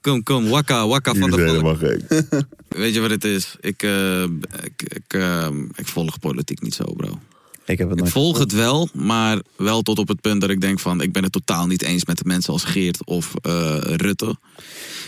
[0.00, 0.48] Kom, kom.
[0.48, 1.80] Wakka, wakka van Jullie de zijn volk.
[1.80, 2.44] helemaal gek.
[2.68, 3.56] Weet je wat het is?
[3.60, 4.22] Ik, eh,
[4.62, 7.18] ik, ik, eh, ik volg politiek niet zo, bro.
[7.66, 10.50] Ik heb het Ik nooit volg het wel, maar wel tot op het punt dat
[10.50, 11.00] ik denk van...
[11.00, 14.36] ik ben het totaal niet eens met de mensen als Geert of eh, Rutte.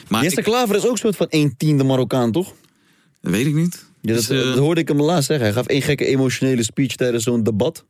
[0.08, 2.54] Maar Jesse Klaver is ook een soort van 1 tiende Marokkaan, toch?
[3.20, 3.86] dat weet ik niet.
[4.00, 5.46] Ja, dat, Dus, eh, dat hoorde ik hem laatst zeggen.
[5.46, 7.84] Hij gaf één gekke emotionele speech tijdens zo'n debat.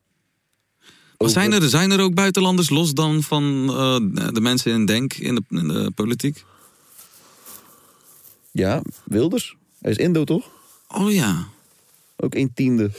[1.17, 5.13] maar zijn, er, zijn er ook buitenlanders los dan van eh, de mensen in Denk
[5.13, 6.43] in de, in de politiek?
[8.51, 9.55] Ja, Wilders.
[9.81, 10.49] Hij is Indo, toch?
[10.87, 11.47] Oh ja.
[12.15, 12.91] Ook 1 tiende.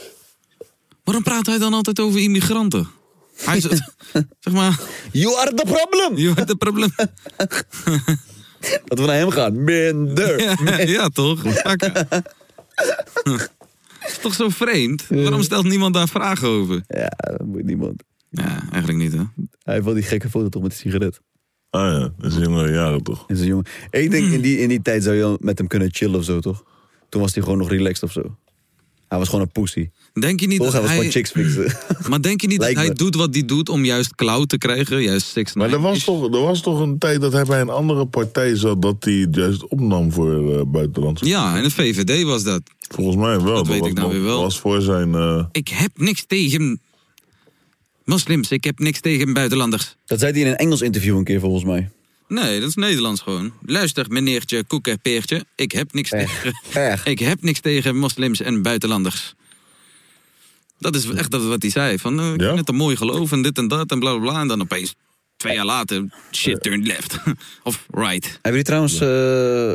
[1.09, 2.87] Waarom praat hij dan altijd over immigranten?
[3.35, 3.63] Hij is,
[4.39, 4.79] zeg maar,
[5.11, 6.17] You are the problem!
[6.17, 6.89] je hebt het probleem.
[8.85, 9.63] Dat we naar hem gaan.
[9.63, 10.41] Minder.
[10.41, 11.41] Ja, ja toch?
[11.41, 12.05] Fuck.
[14.07, 15.07] is toch zo vreemd?
[15.07, 16.83] Waarom stelt niemand daar vragen over?
[16.87, 18.03] Ja, dat moet niemand.
[18.29, 19.23] Ja, eigenlijk niet, hè?
[19.63, 21.21] Hij heeft wel die gekke foto toch met de sigaret.
[21.69, 23.23] Ah ja, dat is een jongere jaren toch?
[23.27, 23.65] En zo'n jongen.
[23.89, 26.23] Ik denk in die, in die tijd zou je wel met hem kunnen chillen of
[26.23, 26.63] zo, toch?
[27.09, 28.37] Toen was hij gewoon nog relaxed of zo.
[29.09, 29.89] Hij was gewoon een pussy.
[30.13, 30.71] Denk je niet Toch?
[30.71, 30.99] Hij dat was hij...
[30.99, 31.77] gewoon chicks fixen.
[32.09, 32.93] Maar denk je niet dat hij me.
[32.93, 35.01] doet wat hij doet om juist cloud te krijgen?
[35.03, 37.69] Juist six Maar er was, toch, er was toch een tijd dat hij bij een
[37.69, 38.81] andere partij zat...
[38.81, 41.25] dat hij het juist opnam voor eh buitenlandse...
[41.25, 42.61] Ja, en de VVD was dat.
[42.89, 43.55] Volgens mij wel.
[43.55, 44.41] Dat weet was ik nou nog- weer wel.
[44.41, 45.13] was voor zijn...
[45.15, 46.81] eh, Ik heb niks tegen
[48.05, 48.51] moslims.
[48.51, 49.95] Ik heb niks tegen buitenlanders.
[50.05, 51.89] Dat zei hij in een Engels interview een keer volgens mij.
[52.29, 53.53] Nee, dat is Nederlands gewoon.
[53.65, 55.45] Luister, meneertje Koekenpeertje.
[55.55, 56.61] Ik heb niks Echt, tegen...
[56.73, 57.07] echt.
[57.13, 59.33] Ik heb niks tegen moslims en buitenlanders.
[60.77, 61.97] Dat is echt dat wat hij zei.
[61.97, 62.55] Van, eh, ik Ja?
[62.55, 64.41] het een mooi geloof en dit en dat en bla bla bla.
[64.41, 64.95] En dan opeens,
[65.37, 67.17] twee jaar later, shit turned left.
[67.63, 68.25] of right.
[68.25, 69.73] Hebben jullie trouwens eh,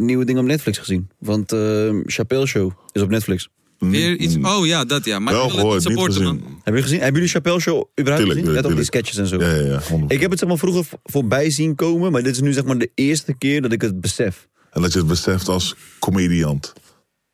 [0.00, 1.10] nieuwe ding op Netflix gezien?
[1.18, 3.48] Want eh Chappelle Show is op Netflix.
[3.78, 4.36] Weer iets...
[4.36, 5.18] Oh ja, dat ja.
[5.18, 6.26] Maar wel gehoord, niet supporten, gezien.
[6.26, 6.42] man.
[6.42, 6.98] Hebben jullie gezien?
[6.98, 8.62] Hebben jullie Chappelle Show überhaupt Tuurlijk, gezien?
[8.62, 9.40] Net op die sketches en zo.
[9.40, 9.80] Ja, ja, ja.
[9.80, 10.04] 100%.
[10.06, 12.78] Ik heb het zeg maar vroeger voorbij zien komen, maar dit is nu zeg maar
[12.78, 14.48] de eerste keer dat ik het besef.
[14.70, 16.72] En dat je het beseft als comediant.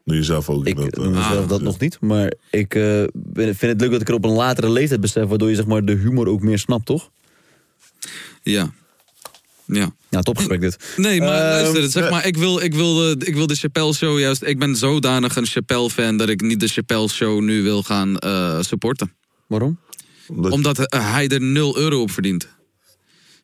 [0.05, 0.67] Nu je zelf ook.
[0.67, 3.03] Ik dat, eh, noem mezelf Ah, dat nog niet, maar ik eh,
[3.35, 5.85] vind het leuk dat ik er op een latere leeftijd besef, waardoor je zeg maar
[5.85, 7.11] de humor ook meer snapt, toch?
[8.43, 8.73] Ja.
[9.66, 9.94] Ja.
[10.11, 10.77] Ja, topgesprek dit.
[10.96, 13.92] Nee, maar Ehm, luister, zeg maar, ik wil, ik, wil de, ik wil de Chappelle
[13.94, 14.42] Show juist...
[14.42, 18.61] Ik ben zodanig een Chappelle-fan dat ik niet de Chappelle Show nu wil gaan eh,
[18.61, 19.12] supporten.
[19.46, 19.79] Waarom?
[20.29, 22.42] omdat- Omdat eh, hij er 0 euro op verdient.
[22.42, 22.50] Ze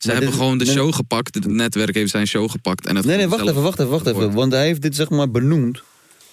[0.06, 1.35] Maar hebben dit- gewoon de nee- show gepakt.
[1.35, 2.87] Het netwerk heeft zijn show gepakt.
[2.87, 4.33] En het Nee, nee, wacht even, wacht even, wacht even.
[4.33, 5.83] Want hij heeft dit zeg maar benoemd.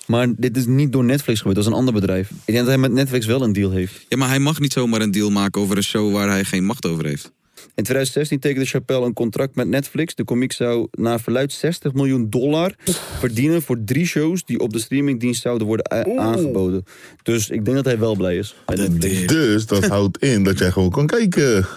[0.08, 2.30] Maar dit is niet door Netflix gebeurd, dat is een ander bedrijf.
[2.30, 4.06] Ik denk dat hij met Netflix wel een deal heeft.
[4.10, 6.64] Ja, maar hij mag niet zomaar een deal maken over een show waar hij geen
[6.66, 7.32] macht over heeft.
[7.76, 10.16] In 2016 tekende Chappelle een contract met Netflix.
[10.16, 12.76] De komiek zou naar verluid 60 miljoen dollar
[13.20, 16.84] verdienen voor drie shows die op de streamingdienst zouden worden aangeboden.
[17.24, 18.56] Dus ik denk dat hij wel blij is.
[19.26, 21.68] Dus dat houdt in dat jij gewoon kan kijken.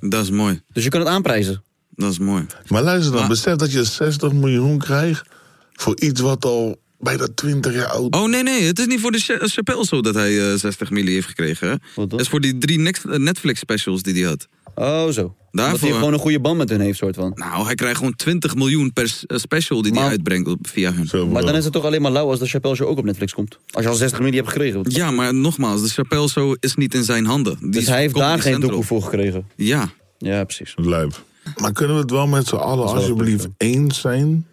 [0.00, 0.60] Dat is mooi.
[0.72, 1.62] Dus je kan het aanprijzen.
[1.90, 2.46] Dat is mooi.
[2.68, 5.28] Maar luister dan, Maar- besef dat je 60 miljoen krijgt...
[5.72, 9.12] voor iets wat al bijna 20 jaar oud Oh nee, nee, het is niet voor
[9.12, 11.68] de Cha- Chappelle zo dat hij eh, 60 miljoen heeft gekregen.
[11.68, 11.74] Hè?
[11.94, 12.08] dan?
[12.08, 14.48] Dat is voor die drie eh, Netflix specials die hij had.
[14.78, 15.34] Oh, zo.
[15.50, 17.32] Dat Daarvoor- hij gewoon een goede band met hun heeft, soort van.
[17.34, 21.06] Nou, hij krijgt gewoon 20 miljoen per eh, special die hij Maar- uitbrengt via hun.
[21.06, 23.04] Zo, Maar dan is het toch alleen maar lauw als de Chappelle Show ook op
[23.04, 23.58] Netflix komt.
[23.70, 24.80] Als je al 60 miljoen hebt gekregen.
[24.88, 27.56] Ja, maar nogmaals, de Chappelle Show is niet in zijn handen.
[27.60, 29.46] Die dus hij heeft daar geen doekoe voor gekregen.
[29.54, 29.88] Ja.
[30.18, 30.72] Ja, precies.
[30.76, 31.24] Lijp.
[31.56, 34.46] Maar kunnen we het wel met z'n allen alsjeblieft eens zijn...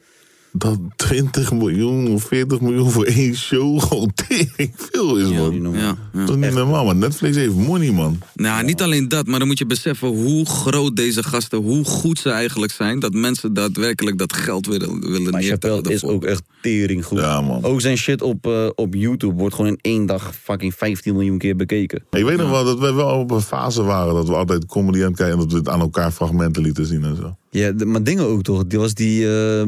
[0.55, 5.71] dat 20 miljoen of 40 miljoen voor één show gewoon tering veel is, man.
[5.71, 6.25] Ja, ja.
[6.25, 6.97] Dat is niet normaal, man.
[6.97, 8.19] Netflix heeft money, man.
[8.35, 12.19] Nou, niet alleen dat, maar dan moet je beseffen hoe groot deze gasten, hoe goed
[12.19, 12.99] ze eigenlijk zijn.
[12.99, 15.75] Dat mensen daadwerkelijk dat geld willen, willen Maar neertellen.
[15.75, 17.19] Chappelle is ook echt tering goed.
[17.19, 17.63] Ja, man.
[17.63, 21.37] Ook zijn shit op, eh, op YouTube wordt gewoon in één dag fucking 15 miljoen
[21.37, 22.03] keer bekeken.
[22.11, 24.99] Ik weet nog wel dat we wel op een fase waren dat we altijd comedy
[24.99, 27.35] aan het kijken en dat we het aan elkaar fragmenten lieten zien en zo.
[27.49, 28.67] Ja, maar dingen ook toch?
[28.67, 29.67] Die was die, eh,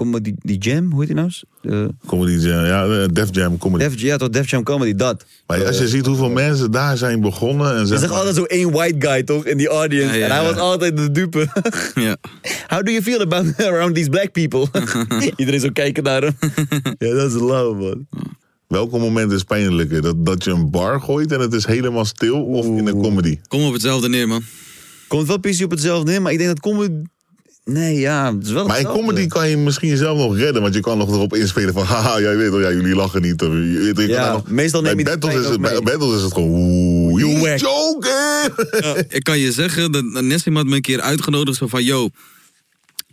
[0.00, 1.26] kom, die, Jam, hoe heet die nou?
[1.26, 1.44] eens?
[1.62, 3.84] Eh, Comedy Jam, ja, eh, Def Jam comedy.
[3.84, 5.24] Def, ja, toch Def Jam Comedy, dat.
[5.46, 8.44] maar als je ziet hoeveel mensen daar zijn begonnen en zeg zegt maar- altijd zo
[8.44, 10.12] één white guy toch in die audience.
[10.12, 10.50] Ja, ja, en hij ja.
[10.52, 11.48] was altijd de dupe.
[11.94, 12.16] Ja.
[12.66, 14.66] How do you feel about around these black people?
[15.36, 16.34] Iedereen zo kijken naar hem.
[16.98, 18.06] ja, dat is lauw man.
[18.66, 20.02] welke moment is pijnlijker?
[20.02, 23.38] Dat, dat je een bar gooit en het is helemaal stil of in een comedy?
[23.48, 24.42] Kom op hetzelfde neer, man.
[25.08, 26.94] Komt wel precies op hetzelfde in, maar ik denk dat comedy...
[27.72, 29.06] Nee, ja, het is wel Maar in hetzelfde.
[29.12, 32.20] comedy kan je misschien zelf nog redden, want je kan nog erop inspelen van haha,
[32.20, 33.42] jij weet wel, ja, jullie lachen niet.
[33.42, 35.50] Of, je, weet, je kan Ja, daar nog, meestal neem bij je die battles is,
[35.50, 35.82] het, bij mee.
[35.82, 37.58] battles is het gewoon oeh, You you whack.
[37.58, 39.04] joking!
[39.08, 41.56] Ik kan je zeggen, dat Nessim had me een keer uitgenodigd.
[41.58, 42.08] Zo van, yo,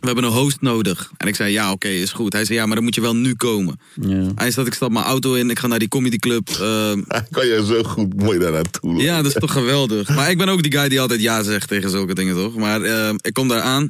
[0.00, 1.10] we hebben een host nodig.
[1.16, 2.32] En ik zei, ja, oké, is goed.
[2.32, 3.80] Hij zei, ja, maar dan moet je wel nu komen.
[4.00, 4.22] Ja.
[4.34, 6.48] Hij zei, ik stap mijn auto in, ik ga naar die comedyclub.
[6.50, 6.56] Uh,
[7.30, 9.04] kan je zo goed mooi daar naartoe lopen.
[9.04, 10.08] ja, dat is toch geweldig.
[10.08, 12.54] Maar ik ben ook die guy die altijd ja zegt tegen zulke dingen, toch?
[12.56, 13.88] Maar eh, ik kom daar aan.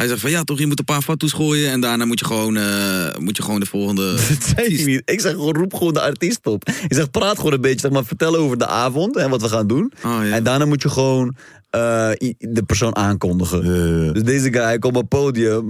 [0.00, 1.70] Hij zegt van, ja, toch, je moet een paar fatsoes gooien.
[1.70, 4.12] En daarna moet je gewoon, eh, moet je gewoon de volgende...
[4.28, 5.02] Dat zei ik niet.
[5.04, 6.68] Ik zeg gewoon, roep gewoon de artiest op.
[6.68, 9.48] Ik zeg, praat gewoon een beetje, zeg maar, vertel over de avond en wat we
[9.48, 9.92] gaan doen.
[10.04, 10.30] Oh, ja.
[10.30, 11.36] En daarna moet je gewoon
[11.70, 13.62] eh, de persoon aankondigen.
[14.12, 15.68] Dus deze guy, hij komt op het podium.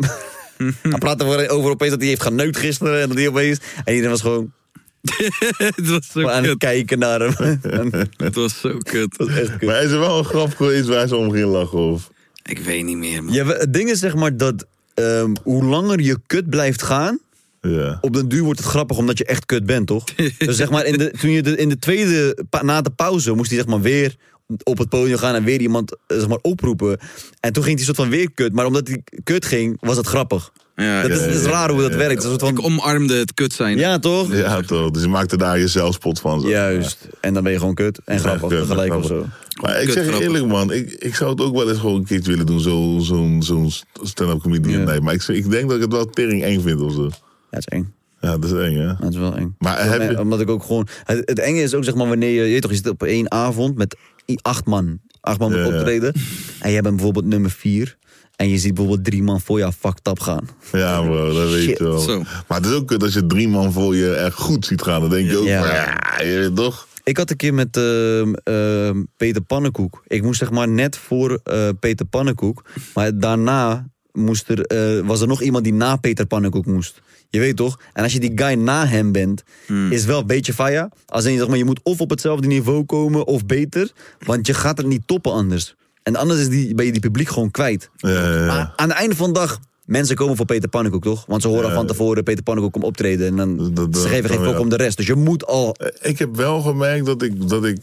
[0.82, 3.00] hij praat over, over opeens dat hij heeft geneukt gisteren.
[3.00, 3.58] En dat hij opeens...
[3.84, 4.52] En iedereen was gewoon
[5.74, 6.58] het was zo aan het kut.
[6.58, 7.92] kijken naar hem.
[8.16, 9.16] Het was zo kut.
[9.16, 9.68] dat was echt kut.
[9.68, 11.78] Maar is er wel een grap geweest waar ze om ging lachen?
[11.78, 12.10] Of?
[12.42, 13.35] Ik weet niet meer, man.
[13.35, 17.18] Ja, het ding is zeg maar dat ehm, hoe langer je kut blijft gaan...
[17.62, 17.98] Ja.
[18.00, 20.05] op den duur wordt het grappig omdat je echt kut bent, toch?
[20.38, 23.33] dus zeg maar, in de, toen je de, in de tweede, pa- na de pauze,
[23.35, 24.16] moest hij zeg maar weer
[24.62, 26.98] op het podium gaan en weer iemand eh, zeg maar, oproepen.
[27.40, 30.07] En toen ging hij soort van weer kut, maar omdat hij kut ging, was het
[30.07, 30.53] grappig.
[30.80, 32.24] Ja, Dat is, dat raar hoe dat ja, werkt.
[32.24, 33.78] Een soort ik van, omarmde het kut zijn.
[33.78, 34.34] ja, toch?
[34.34, 34.90] ja, toch.
[34.90, 36.40] Dus je maakte daar je zelfspot van.
[36.40, 36.48] Zo.
[36.48, 37.08] Juist.
[37.20, 39.26] En dan ben je gewoon kut en grappig kut, tegelijk of zo.
[39.60, 40.28] Maar ik Kut zeg je grappig.
[40.28, 40.72] eerlijk, man.
[40.72, 42.60] Ik, ik zou het ook wel eens gewoon een keertje willen doen.
[42.60, 43.70] Zo'n zo, zo'n
[44.02, 44.80] stand-up comedian.
[44.80, 44.86] Ja.
[44.86, 47.02] Nee, maar ik, ik denk dat ik het wel tering eng vind of zo.
[47.02, 47.10] Ja,
[47.50, 47.92] het is eng.
[48.20, 48.86] Ja, dat is eng, hè?
[48.86, 49.54] Dat is wel eng.
[49.58, 50.20] Maar heb je...
[50.20, 50.88] Omdat ik ook gewoon...
[51.04, 52.42] Het, het enge is ook zeg maar wanneer je...
[52.42, 53.96] Je, weet toch, je zit op één avond met
[54.42, 55.00] acht man.
[55.20, 55.66] Acht man moet ja.
[55.66, 56.14] optreden.
[56.60, 57.96] En jij bent bijvoorbeeld nummer vier.
[58.40, 60.48] En je ziet bijvoorbeeld drie man voor jou fucked up gaan.
[60.72, 61.98] Ja, bro, dat weet je wel.
[61.98, 62.22] Zo.
[62.48, 65.00] Maar het is ook kut als je drie man voor je echt goed ziet gaan.
[65.00, 65.61] Dan denk je ook, Ja.
[65.62, 66.87] van, ja, je weet toch?
[67.05, 70.03] Ik had een keer met ehm, ehm, Peter Pannenkoek.
[70.07, 72.64] Ik moest zeg maar net voor eh, Peter Pannenkoek.
[72.94, 77.00] Maar daarna moest er, eh, was er nog iemand die na Peter Pannenkoek moest.
[77.29, 77.81] Je weet toch?
[77.92, 79.42] En als je die guy na hem bent,
[79.90, 80.88] is wel een beetje faya.
[81.07, 83.90] Als in, zeg maar, je moet of op hetzelfde niveau komen of beter.
[84.26, 85.74] Want je gaat het niet toppen anders.
[86.02, 87.90] En anders is die, ben je die publiek gewoon kwijt.
[87.96, 88.46] Ja, ja, ja.
[88.46, 91.24] Maar aan het einde van de dag, mensen komen voor Peter Pannenkoek, toch?
[91.26, 91.74] Want ze horen Ja.
[91.74, 93.26] van tevoren Peter Pannenkoek komt optreden.
[93.26, 94.60] En dan Dat- dat- ze geven geen fok ja.
[94.60, 94.96] om de rest.
[94.96, 95.76] Dus je moet al...
[96.02, 97.78] Ik heb wel gemerkt dat ik, dat ik...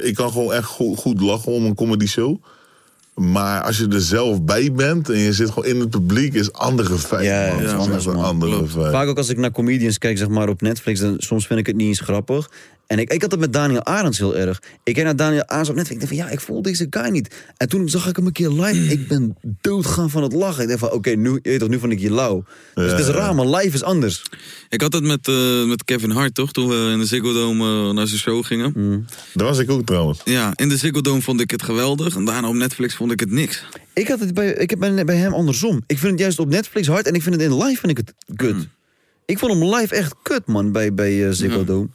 [0.00, 2.36] Ik kan gewoon echt goed, goed lachen om een comedy show.
[3.14, 6.52] Maar als je er zelf bij bent en je zit gewoon in het publiek, is
[6.52, 7.24] andere feit.
[7.24, 7.62] Ja, man.
[7.62, 8.16] ja, anders, man.
[8.24, 8.90] andere feit.
[8.92, 11.66] Vaak ook als ik naar comedians kijk, zeg maar op Netflix, dan soms vind ik
[11.66, 12.50] het niet eens grappig.
[12.88, 14.62] En ik, ik had het met Daniel Arends heel erg.
[14.84, 16.02] Ik keek naar Daniel Arends op Netflix.
[16.02, 17.34] Ik dacht van ja, ik voel deze guy niet.
[17.56, 18.92] En toen zag ik hem een keer live.
[18.92, 20.62] Ik ben doodgaan van het lachen.
[20.62, 22.44] Ik dacht van oké, nu, je weet toch, nu vond ik je lauw.
[22.74, 24.22] Dus het is raar, maar live is anders.
[24.68, 26.52] Ik had het met, eh, met Kevin Hart, toch?
[26.52, 28.72] Toen we in de Ziggo Dome eh, naar zijn show gingen.
[28.76, 29.04] Mm.
[29.34, 30.20] Daar was ik ook trouwens.
[30.24, 32.16] Ja, in de Ziggo Dome vond ik het geweldig.
[32.16, 33.64] En daarna op Netflix vond ik het niks.
[33.94, 35.82] Ik had het bij, ik heb bij, bij hem andersom.
[35.86, 38.06] Ik vind het juist op Netflix hard en ik vind het in live vind ik
[38.06, 38.54] het kut.
[38.54, 38.68] Mm.
[39.26, 41.64] Ik vond hem live echt kut, man, bij, bij eh, Ziggo Ja.
[41.64, 41.88] Dome.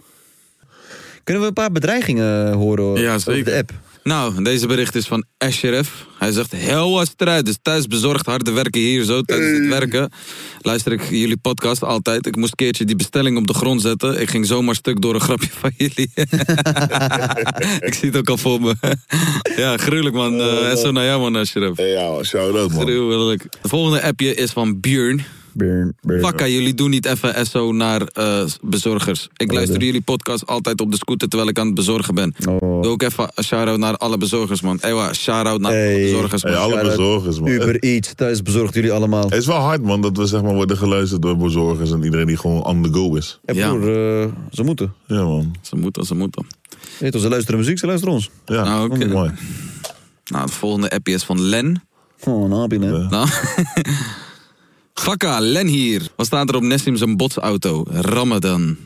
[1.24, 3.52] Kunnen we een paar bedreigingen eh, horen Ja, over zeker.
[3.52, 3.72] de app?
[4.04, 6.06] Nou, deze bericht is van Ashraf.
[6.20, 7.46] Hij zegt, heel wat strijd.
[7.46, 9.22] Dus thuis bezorgd, harde werken hier zo.
[9.22, 10.12] Tijdens het werken
[10.62, 12.26] luister ik jullie podcast altijd.
[12.26, 14.22] Ik moest een keertje die bestelling op de grond zetten.
[14.22, 16.12] Ik ging zomaar stuk door een grapje van jullie.
[17.88, 18.76] ik zie het ook al voor me.
[19.64, 20.40] ja, gruwelijk man.
[20.40, 21.78] Eh, en zo naar jou man, Ashraf.
[21.78, 22.82] Ja, shout-out man.
[22.82, 23.44] Gruwelijk.
[23.44, 25.26] Het volgende appje is van Björn.
[26.20, 29.30] Fakka, jullie doen niet even SO naar eh, bezorgers.
[29.38, 32.36] Ik luister jullie podcast altijd op de scooter terwijl ik aan het bezorgen ben.
[32.50, 32.82] Oh.
[32.82, 34.78] Doe ook even een shout-out naar alle bezorgers, man.
[34.82, 36.54] Ewa, shout-out naar alle bezorgers, man.
[36.54, 37.50] Hey, alle bezorgers man.
[37.50, 39.24] Uber Eats, thuis bezorgt jullie allemaal.
[39.24, 42.26] Het is wel hard man dat we zeg maar worden geluisterd door bezorgers en iedereen
[42.28, 43.40] die gewoon on the go is.
[43.46, 43.70] Ja, Ja.
[43.74, 44.94] broer, eh, ze moeten.
[45.08, 45.56] Ja man.
[45.62, 46.46] Ze moeten, ze moeten.
[47.00, 48.30] Weet ze luisteren muziek, ze luisteren ons.
[48.46, 49.06] Ja, Nou, oké.
[49.08, 49.32] mooi.
[50.26, 51.84] Nou, het volgende appje is van Len.
[52.24, 52.88] Oh, een happy, hè?
[52.90, 53.10] Ja.
[53.10, 53.28] Nou,
[54.94, 56.02] Fakka, Len hier.
[56.16, 57.84] Wat staat er op Nessim zijn botsauto?
[57.90, 58.78] Ramadan.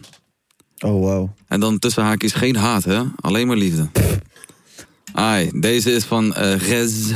[0.85, 1.33] Oh, wauw.
[1.47, 3.01] En dan tussen haakjes geen haat, hè?
[3.15, 3.89] Alleen maar liefde.
[5.13, 7.11] Ai, deze is van eh Rez.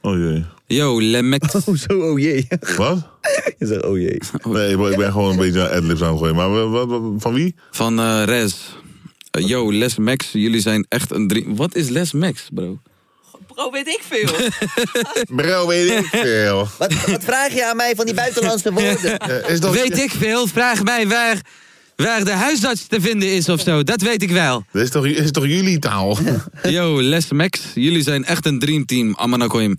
[0.00, 0.44] Oh jee.
[0.66, 1.42] Yo, Lemek.
[1.66, 2.46] Oh, zo, oh jee.
[2.76, 3.08] Wat?
[3.58, 4.18] Je zegt, oh jee.
[4.48, 6.34] Nee, ik ben- ik ben gewoon een beetje aan adlibs aan het gooien.
[6.34, 7.54] Maar wat, wat- wat- van wie?
[7.70, 8.54] Van eh Rez.
[9.30, 11.44] Eh, yo, Les Max, jullie zijn echt een drie...
[11.48, 12.78] Wat is Les Max, bro?
[13.54, 14.50] Bro, weet ik veel.
[15.36, 16.68] Bro, weet ik veel.
[16.78, 19.18] Wat, wat vraag je aan mij van die buitenlandse woorden?
[19.24, 19.74] Eh, is dat...
[19.74, 21.40] Weet ik veel, vraag mij waar,
[21.96, 23.82] waar de huisarts te vinden is of zo.
[23.82, 24.64] Dat weet ik wel.
[24.72, 26.18] Dit is toch, is toch jullie taal?
[26.62, 29.76] Yo, Les Max, jullie zijn echt een dreamteam, Amanakoim.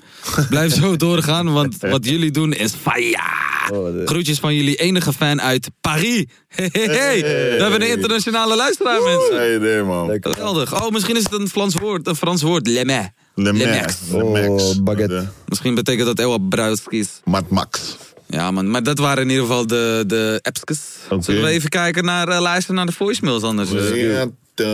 [0.50, 4.04] Blijf zo doorgaan, want wat jullie doen is fire.
[4.06, 6.26] Groetjes van jullie enige fan uit Paris.
[6.48, 7.22] Hey, hey, hey.
[7.22, 9.36] We hebben een internationale luisteraar, mensen.
[9.36, 10.18] Nee, nee, man.
[10.22, 10.84] Geweldig.
[10.84, 12.08] Oh, misschien is het een Frans woord.
[12.08, 12.68] Een Frans woord.
[12.68, 13.96] Le Le Max.
[14.12, 14.64] Le Max.
[14.64, 15.28] Oh, baguette.
[15.46, 17.08] Misschien betekent dat Ewa Bruiskis.
[17.24, 17.80] Mat Max.
[18.28, 18.72] Ja, man.
[18.72, 20.80] Maar dat waren in ieder geval de, de appskes.
[21.20, 23.74] Zullen we even kijken naar, eh, luisteren naar de voicemails anders?
[23.74, 24.14] eh?
[24.14, 24.66] Ja, eh,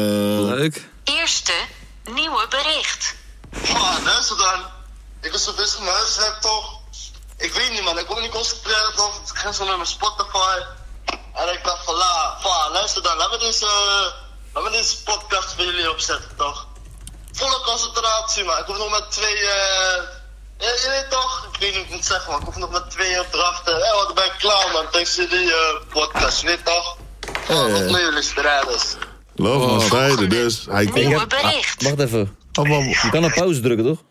[0.56, 0.88] Leuk.
[1.04, 1.54] Eerste
[2.13, 3.15] nieuwe bericht.
[3.74, 4.60] Man, luister dan.
[5.21, 6.80] Ik was zo met mijn huiswerk toch.
[7.38, 9.21] Ik weet niet man, ik kon niet concentreren toch.
[9.32, 10.58] Ik ging zo naar mijn Spotify.
[11.34, 13.17] En ik dacht van la, va, luister dan.
[13.17, 13.65] Laten we deze,
[14.54, 16.67] laten we deze podcast voor jullie opzetten toch.
[17.32, 18.58] Volle concentratie man.
[18.58, 20.04] Ik hoef nog met twee, eh...
[20.58, 21.50] Ja, je weet toch?
[21.54, 22.39] Ik weet niet hoe ik moet zeggen man.
[22.39, 23.74] Ik hoef nog met twee opdrachten.
[23.74, 24.86] Hé, wat ben ik klaar man.
[24.91, 26.98] Thanks voor die eh, podcast, je weet toch?
[27.50, 28.96] Oh, nog met jullie strijders.
[29.36, 30.30] Love man, strijden.
[30.30, 31.06] Dus hij komt...
[31.06, 31.84] Nieuwe bericht.
[31.84, 32.36] Wacht even.
[32.60, 32.84] Oh, man.
[32.84, 34.04] Je kan op pauze drukken, toch?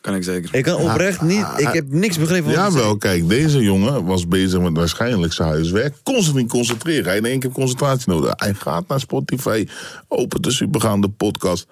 [0.00, 0.54] Kan ik zeker.
[0.54, 1.46] Ik kan oprecht niet...
[1.56, 5.32] Ik heb niks begrepen van wat je Jawel, kijk, deze jongen was bezig met waarschijnlijk
[5.32, 5.94] zijn huiswerk.
[6.02, 7.04] Constant niet concentreren.
[7.04, 8.32] Hij heeft in één keer concentratie nodig.
[8.36, 9.68] Hij gaat naar Spotify,
[10.08, 11.66] opent de supergaande podcast.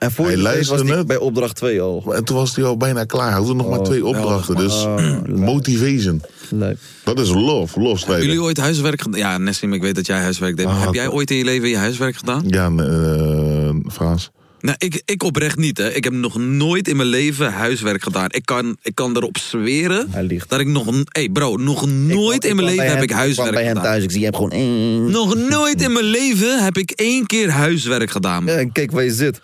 [0.00, 1.06] En voor Hij was luisterde net.
[1.06, 2.14] bij opdracht 2 al.
[2.14, 3.30] En toen was hij al bijna klaar.
[3.32, 4.56] Hij had nog maar twee opdrachten.
[4.56, 4.86] Dus
[5.52, 6.22] motivation.
[6.50, 6.76] Leuk.
[7.04, 8.26] Dat is love, love strijden.
[8.26, 9.20] Jullie ooit huiswerk gedaan?
[9.20, 10.66] Ja, Nessim, ik weet dat jij huiswerk deed.
[10.66, 12.44] maar Ah, heb jij ooit in je leven je huiswerk gedaan?
[12.46, 14.30] Ja, eh Frans.
[14.60, 15.88] Nou, ik, ik oprecht niet, hè.
[15.92, 18.26] Ik heb nog nooit in mijn leven huiswerk gedaan.
[18.30, 20.10] Ik kan, ik kan erop zweren
[20.48, 20.86] dat ik nog...
[20.86, 23.90] een- hey bro, nog nooit in mijn leven heb ik huiswerk bij hem gedaan.
[23.90, 24.50] thuis, ik zie hem gewoon...
[24.50, 25.12] eh.
[25.12, 28.44] Nog nooit in mijn leven heb ik één keer huiswerk gedaan.
[28.46, 29.40] Ja, en kijk waar je zit.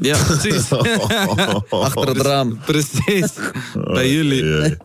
[0.00, 0.72] Ja, precies.
[1.70, 2.58] Achter het raam.
[2.66, 3.32] Precies.
[3.84, 4.44] Bij jullie.
[4.44, 4.76] Ja.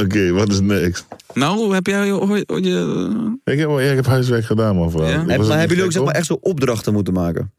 [0.00, 1.06] Oké, wat is next?
[1.34, 2.44] Nou, heb jij ooit...
[2.46, 3.40] je...
[3.44, 4.90] Ik heb, ja, ik heb huiswerk gedaan, man.
[4.90, 5.24] Vooral.
[5.24, 7.52] Maar hebben jullie ook zeg maar echt zo opdrachten moeten maken?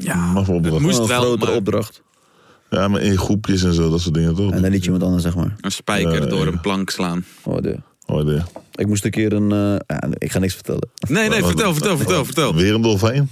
[0.00, 0.80] Ja, Maar voor opdracht.
[0.80, 2.02] moest een wel, grotere maar opdracht.
[2.70, 4.52] Ja, maar in groepjes en zo, dat soort dingen toch?
[4.52, 5.56] En dan liet je iemand anders, zeg maar.
[5.60, 6.52] een spijker Ja, door ja.
[6.52, 7.24] een plank slaan.
[7.42, 7.76] Oh, de.
[8.06, 8.42] Oh, de.
[8.74, 9.52] Ik moest een keer een...
[9.52, 10.88] eh, ja, ik ga niks vertellen.
[11.08, 12.54] Nee, nee, vertel, vertel, vertel, vertel.
[12.54, 13.28] Weer een dolfijn?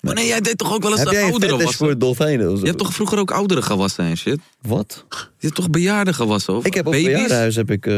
[0.00, 1.86] Maar nee, jij deed toch ook wel eens Heb jij een ouderen fetish wassen?
[1.86, 2.46] voor dolfijnen?
[2.50, 2.60] of zo?
[2.60, 4.38] Je hebt toch vroeger ook ouderen gewassen en shit?
[4.62, 5.04] Wat?
[5.10, 6.54] Je hebt toch bejaarden gewassen?
[6.54, 7.06] Of Ik heb op baby's?
[7.12, 7.86] bejaardenhuis heb ik...
[7.86, 7.94] eh,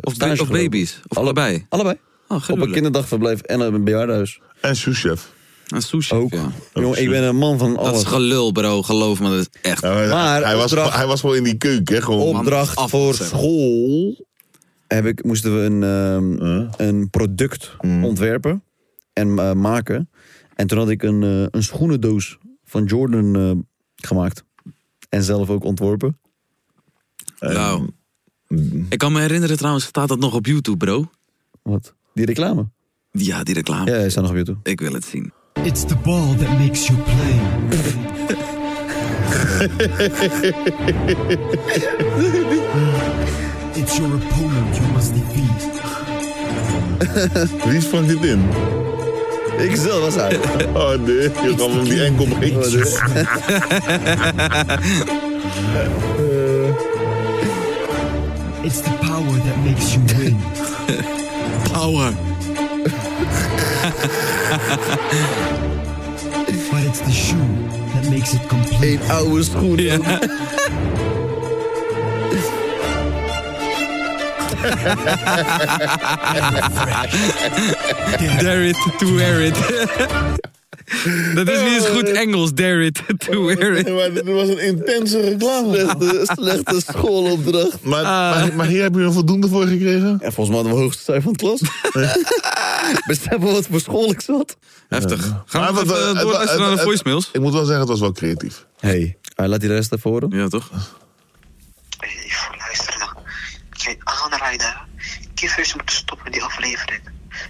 [0.00, 0.52] Of, stage ba- of gelopen.
[0.62, 1.00] baby's?
[1.08, 1.66] Of allebei?
[1.68, 1.94] Allebei.
[1.94, 2.72] Oh, Op een gruwelijk.
[2.72, 4.40] kinderdagverblijf en op een bejaardenhuis.
[4.60, 5.32] En souschef.
[5.68, 6.32] Een sushi, Ook.
[6.32, 6.50] ja.
[6.74, 8.04] Jongen, ik ben een man van Dat is alles.
[8.04, 8.82] gelul, bro.
[8.82, 9.82] Geloof me, dat is echt.
[9.82, 12.02] Ja, maar Maar hij, was, opdracht- hij was gewoon in die keuken, hè?
[12.02, 12.36] Gewoon.
[12.38, 14.24] Opdracht af- voor school
[14.86, 18.62] heb ik, moesten we een, ehm, een product ontwerpen
[19.12, 20.10] en eh, maken.
[20.54, 23.50] En toen had ik een, eh, een schoenendoos van Jordan eh,
[24.08, 24.44] gemaakt.
[25.08, 26.18] En zelf ook ontworpen.
[27.40, 27.90] Nou.
[28.88, 31.10] Ik kan me herinneren trouwens, staat dat nog op YouTube, bro?
[31.62, 31.94] Wat?
[32.14, 32.68] Die reclame?
[33.10, 33.90] Ja, die reclame.
[33.90, 34.58] Ja, hij staat nog op YouTube.
[34.70, 35.32] Ik wil het zien.
[35.68, 37.36] It's the ball that makes you play.
[43.76, 45.60] it's your opponent you must defeat.
[47.66, 48.48] Wie sprak dit in?
[49.58, 50.38] Ik zelf was hij.
[50.74, 52.56] Oh nee, je kan hem die enkel breken.
[52.56, 53.00] Oh, dus.
[58.62, 60.36] It's the power that makes you win.
[61.72, 62.27] Power.
[66.70, 67.36] But it's the shoe
[67.92, 69.00] that makes it complete.
[69.00, 69.76] Eén oude schoen.
[78.40, 80.48] Dare it to wear it.
[81.34, 83.88] dat is niet eens goed Engels, dare it to wear it.
[83.94, 85.74] Maar dit was een intense reclame.
[85.78, 87.82] Slechte, slechte schoolopdracht.
[87.82, 90.18] Maar, maar, maar hier heb je een voldoende voor gekregen?
[90.22, 91.60] Ja, volgens mij hadden we hoogste cijfer van de klas.
[93.06, 94.56] Besef me wat voor school ik zat.
[94.88, 95.42] Heftig.
[95.46, 97.28] Gaan Maar we het- even het- doorluisteren het- naar de voicemails?
[97.32, 98.66] Ik moet wel zeggen, het was wel creatief.
[98.80, 100.30] Hey, hij laat die rest even horen.
[100.30, 100.70] Ja, toch?
[102.00, 103.08] Even luisteren dan.
[103.72, 104.76] Oké, aanrijden.
[105.34, 107.00] Kiffers moeten stoppen met die aflevering.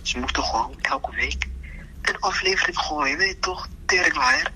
[0.03, 1.47] Ze moeten gewoon elke week
[2.03, 3.67] een aflevering gooien, weet je toch?
[3.87, 4.51] Teringlaaier.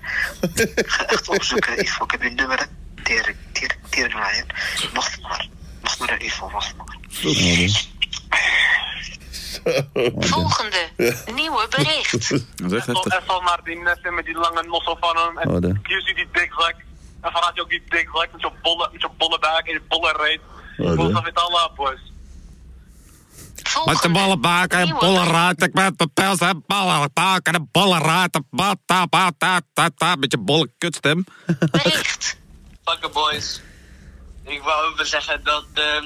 [0.55, 2.03] Ik ga echt opzoeken, Ivo.
[2.03, 2.67] Ik heb je nummer.
[3.03, 4.45] Tering, tering, teringlaaier.
[4.93, 5.47] Wacht maar.
[5.81, 6.97] Wacht maar, Ivo, wacht maar.
[10.19, 10.89] Volgende.
[11.35, 12.13] Nieuwe bericht.
[12.13, 12.29] Echt
[12.85, 13.05] heftig.
[13.05, 15.37] Even naar die nesten met die lange nossel van hem.
[15.37, 16.75] En Oh, zie je die dikzak.
[17.21, 19.71] En van had je ook die dikzak met zo'n bolle, met zo'n bolle buik en
[19.71, 20.39] die bolle reet.
[20.77, 21.13] Oh, Ik de.
[21.13, 22.11] dat het allemaal, boys.
[23.85, 25.63] Met de bolle baak en bolle raad.
[25.63, 28.41] Ik met mijn pels en bolle baak en bolle raad.
[28.49, 30.15] Bata, bata, tata.
[30.15, 31.25] Met je bolle kutstem.
[31.71, 32.37] Bericht.
[32.85, 33.61] Fucker boys.
[34.43, 36.05] Ik wou even zeggen dat, ehm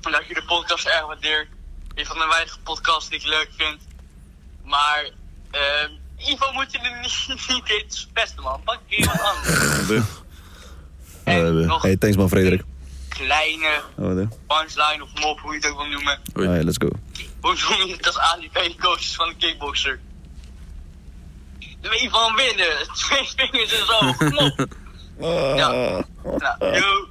[0.00, 1.48] dat je de podcast erg waardeert.
[1.94, 3.80] Een van de weinige podcasts die ik leuk vind.
[4.64, 5.10] Maar,
[5.50, 8.60] ehm Ivo moet je er niet, niet eens pesten man.
[8.64, 9.98] Pak iemand anders.
[11.66, 12.64] nog Hey, thanks man, Frederik.
[13.14, 16.18] Kleine Oh, punchline of mop, hoe je het ook wil noemen.
[16.34, 16.88] Ah, ja, let's go.
[17.40, 20.00] Hoe noem je het als ADP-coaches van een kickboxer?
[21.58, 22.88] De weet van winnen.
[22.94, 24.12] Twee vingers en zo.
[24.12, 24.66] Kom op.
[25.56, 25.68] Ja.
[26.22, 27.08] Nou, yo.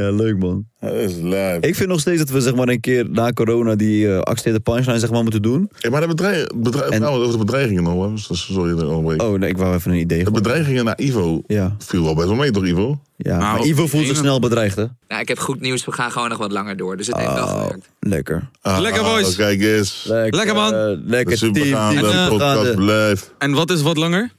[0.00, 0.64] Ja, leuk man.
[0.80, 1.64] Dat is lijp.
[1.66, 4.60] Ik vind nog steeds dat we zeg maar een keer na corona die eh accepteerde
[4.60, 5.70] punchline zeg maar moeten doen.
[5.78, 8.12] Hey, maar de bedreig, bedreig, En- nou, over de bedreigingen nog, hè.
[8.14, 9.22] Dus Sorry dat ik onderbreek.
[9.22, 10.24] Oh nee, ik wou even een idee.
[10.24, 13.00] De bedreigingen naar Ivo Ja, viel wel best wel mee, toch, Ivo?
[13.16, 13.36] ja.
[13.38, 14.84] Nou, maar Ivo voelt zich snel bedreigd hè?
[15.08, 15.84] Nou, ik heb goed nieuws.
[15.84, 16.96] We gaan gewoon nog wat langer door.
[16.96, 17.88] Dus het heeft wel Oh, gewerkt.
[18.00, 18.48] lekker.
[18.62, 19.28] Ah, Lekker, boys.
[19.30, 20.04] ah, Kijk eens.
[20.08, 20.64] Lekker, man.
[20.72, 21.56] eh, De lekker team,
[21.96, 23.34] En, eh, podcast blijft.
[23.38, 24.30] En wat is wat langer?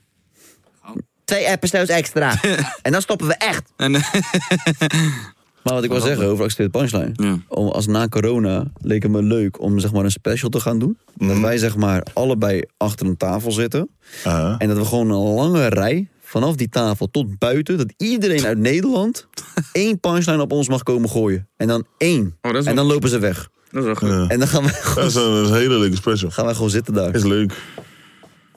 [1.26, 2.40] Twee episodes extra.
[2.82, 3.72] en dan stoppen we echt.
[3.78, 3.94] En,
[5.64, 7.12] Maar wat ik wil zeggen over accepteerde punchline.
[7.14, 7.38] Ja.
[7.48, 10.80] Om, als na corona leek het me leuk om zeg maar een special te gaan
[10.80, 10.98] doen.
[11.16, 11.42] Dat Mhm.
[11.42, 13.90] wij zeg maar allebei achter een tafel zitten.
[14.24, 14.56] Ah.
[14.58, 17.78] En dat we gewoon een lange rij vanaf die tafel tot buiten.
[17.78, 19.28] Dat iedereen uit Nederland
[19.72, 21.48] één punchline op ons mag komen gooien.
[21.58, 22.38] En dan één.
[22.42, 23.50] Oh, dat en wel- dan lopen ze weg.
[23.72, 24.10] Dat is wel goed.
[24.10, 24.28] Ja.
[24.28, 26.32] En dan gaan wij Dat gewoon, is, een, dat is een hele leuke special.
[26.32, 27.16] gaan wij gewoon zitten daar.
[27.16, 27.54] Is leuk.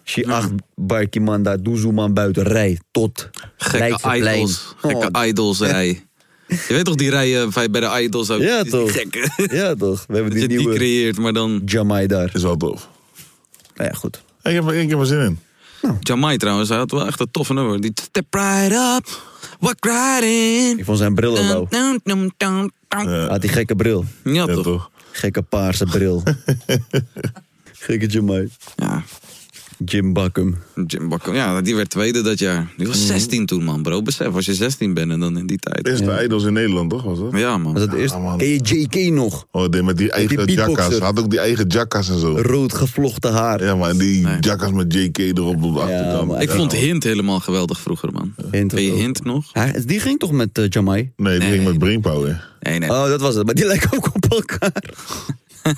[0.05, 1.59] She acht barkie man daar,
[2.13, 4.75] buiten rij tot Gekke idols.
[4.77, 6.07] Gekke Oh, idols rij.
[6.49, 8.41] Je weet toch die rijen bij bij de idols ook?
[8.41, 8.93] Ja, Die- toch.
[9.51, 11.63] Ja toch, we hebben Dat die je die nieuwe creëert, maar dan...
[11.65, 12.31] Jamai daar.
[12.35, 12.89] Is wel tof.
[13.77, 14.23] Nou ja, goed.
[14.43, 15.39] Ik heb, ik heb er zin in.
[16.01, 17.81] Jamai trouwens, hij had wel echt een toffe nummer.
[17.81, 19.23] Die step right up,
[19.61, 20.79] walk right in.
[20.79, 21.67] Ik vond zijn bril al.
[21.71, 21.97] Ja,
[22.89, 24.05] Hij had die gekke bril.
[24.25, 24.63] Ja, ja, toch?
[24.63, 24.91] toch?
[25.13, 26.23] Gekke paarse bril.
[27.73, 28.49] gekke Jamai.
[28.77, 29.03] Ja,
[29.85, 30.57] Jim Buckham.
[30.87, 31.13] Jim.
[31.33, 32.73] Ja, die werd tweede dat jaar.
[32.77, 34.03] Die was 16 toen, man, bro.
[34.03, 35.87] Besef, als je 16 bent en dan in die tijd.
[35.89, 37.03] Eerste idols in Nederland, toch?
[37.03, 37.33] Was dat?
[37.37, 37.73] Ja, man.
[37.73, 38.39] Was dat de man.
[38.39, 39.47] Ken je JK nog?
[39.51, 40.99] Oh, die met die eigen die jackas.
[40.99, 42.37] Had ook die eigen jackas en zo.
[42.39, 43.65] Rood gevlochten haar.
[43.65, 44.37] Ja, maar en die Nee.
[44.41, 46.43] jackas met JK erop op de achterkant.
[46.43, 48.35] Ik vond Hint helemaal geweldig vroeger, man.
[48.51, 48.97] Hint je ook.
[48.99, 49.45] Hint nog?
[49.53, 51.13] Hij- die ging toch met eh, Jamai?
[51.17, 51.57] Nee, die Nee.
[51.59, 52.49] ging met Brainpower.
[52.61, 52.91] Nee, nee.
[52.91, 53.45] Oh, dat was het.
[53.47, 54.73] Maar die lijken ook op elkaar.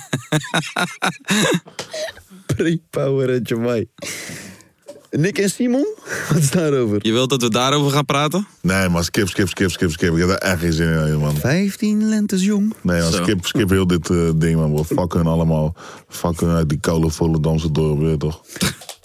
[2.47, 3.87] Pre-power en Jamai.
[5.11, 5.87] Nick en Simon?
[6.29, 6.99] Wat is daarover?
[7.03, 8.47] Je wilt dat we daarover gaan praten?
[8.61, 10.13] Nee, maar skip, skip, skip, skip, skip.
[10.13, 11.37] Ik heb daar echt geen zin in, man.
[11.37, 12.75] 15 lentes jong.
[12.83, 13.23] Nee, man, Zo.
[13.23, 14.85] skip, skip heel dit eh, ding, man.
[14.85, 15.75] Fuck hun allemaal.
[16.09, 18.43] Fuck hun uit die koude Volendamse dorp, weet je toch?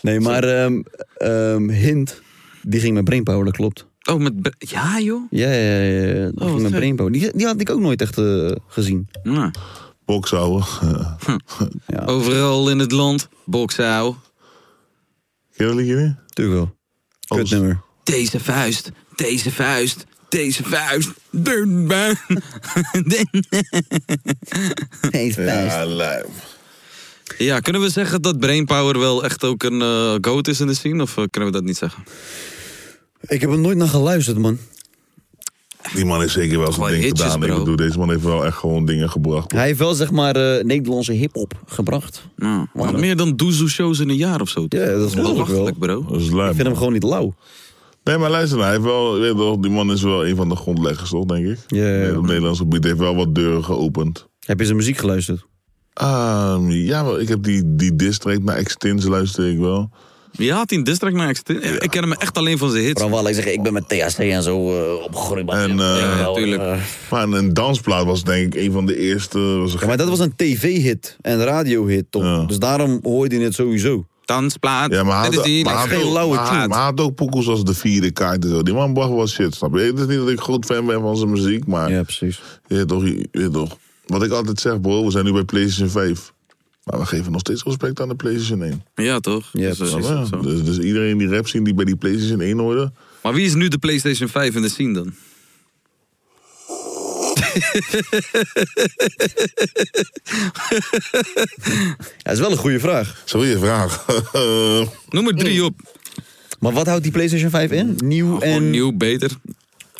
[0.02, 0.82] Nee, maar ehm,
[1.18, 2.22] ehm, Hint,
[2.62, 3.86] die ging met Brainpower, dat klopt.
[4.10, 4.42] Oh, met...
[4.42, 5.22] Be- Ja, joh.
[5.30, 6.06] Ja, ja, ja.
[6.06, 6.30] ja.
[6.32, 6.72] Die Oh, ging met.
[6.72, 7.12] Brainpower.
[7.12, 9.08] Die, die had ik ook nooit echt eh, gezien.
[9.24, 9.52] Ja.
[10.06, 10.66] Boksouwen.
[11.88, 13.30] Ja, Overal in het land.
[13.46, 14.16] Boksau.
[15.56, 16.16] Ken je dat liedje niet?
[16.28, 16.76] natuurlijk wel.
[17.28, 17.50] Alles.
[17.50, 17.82] Kutnummer.
[18.04, 18.92] Deze vuist.
[19.16, 20.06] Deze vuist.
[20.30, 21.10] Deze vuist.
[21.30, 22.18] Dun, bun.
[25.12, 26.28] Hey, Ja, lijp.
[27.38, 30.74] Ja, kunnen we zeggen dat Brainpower wel echt ook een eh goat is in de
[30.74, 31.02] scene?
[31.02, 32.04] Of eh, kunnen we dat niet zeggen?
[33.22, 34.58] Ik heb er nooit naar geluisterd, man.
[35.94, 37.50] Die man heeft zeker wel zijn ding hitjes, gedaan.
[37.50, 39.52] Ik bedoel, deze man heeft wel echt gewoon dingen gebracht.
[39.52, 42.24] Hij heeft wel, zeg maar, eh, Nederlandse hip-hop gebracht.
[42.36, 44.66] Nou, maar meer dan doezoe shows in een jaar of zo.
[44.70, 45.74] Ja, dat is wel.
[45.80, 46.06] bro.
[46.10, 46.28] Dat is.
[46.28, 47.34] Ik vind hem gewoon niet lauw.
[48.04, 50.56] Nee, maar luister, nou, hij heeft wel, weet die man is wel een van de
[50.56, 51.58] grondleggers, toch, denk ik?
[51.68, 52.18] Ja, ja, Nee, ja.
[52.18, 54.28] op Nederlands gebied heeft wel wat deuren geopend.
[54.40, 55.46] Heb je zijn muziek geluisterd?
[55.94, 59.90] Ehm, ja, wel, ik heb die, die district naar Extins luister ik wel.
[60.32, 63.02] Je had hij een district naar Extin- Ik ken hem echt alleen van zijn hits.
[63.02, 65.50] Vooral wel, ik zeg, ik ben met THC en zo eh, opgegroeid.
[65.50, 66.62] En, eh, Ja, wel, tuurlijk.
[66.62, 66.78] eh,
[67.12, 69.40] Maar een, een dansplaat was denk ik een van de eerste.
[69.40, 72.24] Was ja, maar dat was een tv-hit en radio-hit, toch?
[72.24, 72.44] Ja.
[72.44, 74.06] Dus daarom hoorde je het sowieso.
[74.26, 74.92] Dansplaat.
[74.92, 75.64] ja, maar hij had, is die.
[75.64, 78.44] maar geen had ook- lauwe maar maar hij had ook poekels als de vierde kaart
[78.44, 78.64] en zo.
[78.64, 79.82] Die man bracht wel shit, snap je?
[79.82, 82.42] Het is niet dat ik groot fan ben van zijn muziek, maar Ja, precies.
[82.68, 83.78] je weet toch, je weet toch.
[84.06, 86.34] Wat ik altijd zeg, bro, we zijn nu bij PlayStation 5.
[86.84, 88.84] Maar we geven nog steeds respect aan de PlayStation 1.
[88.96, 89.50] Ja, toch?
[89.54, 90.32] Ja, Dus, eh.
[90.42, 92.92] Dus, dus iedereen die rap zien die bij die PlayStation 1 hoorde.
[93.24, 95.14] Maar wie is nu de PlayStation 5 in de scene dan?
[102.18, 103.22] Ja, dat is wel een goede vraag.
[103.26, 104.06] Zo je vraag.
[105.10, 105.80] Noem er drie op.
[106.60, 107.96] Maar wat houdt die PlayStation 5 in?
[107.98, 108.70] Nieuw Gewoon en...
[108.70, 109.32] nieuw, beter.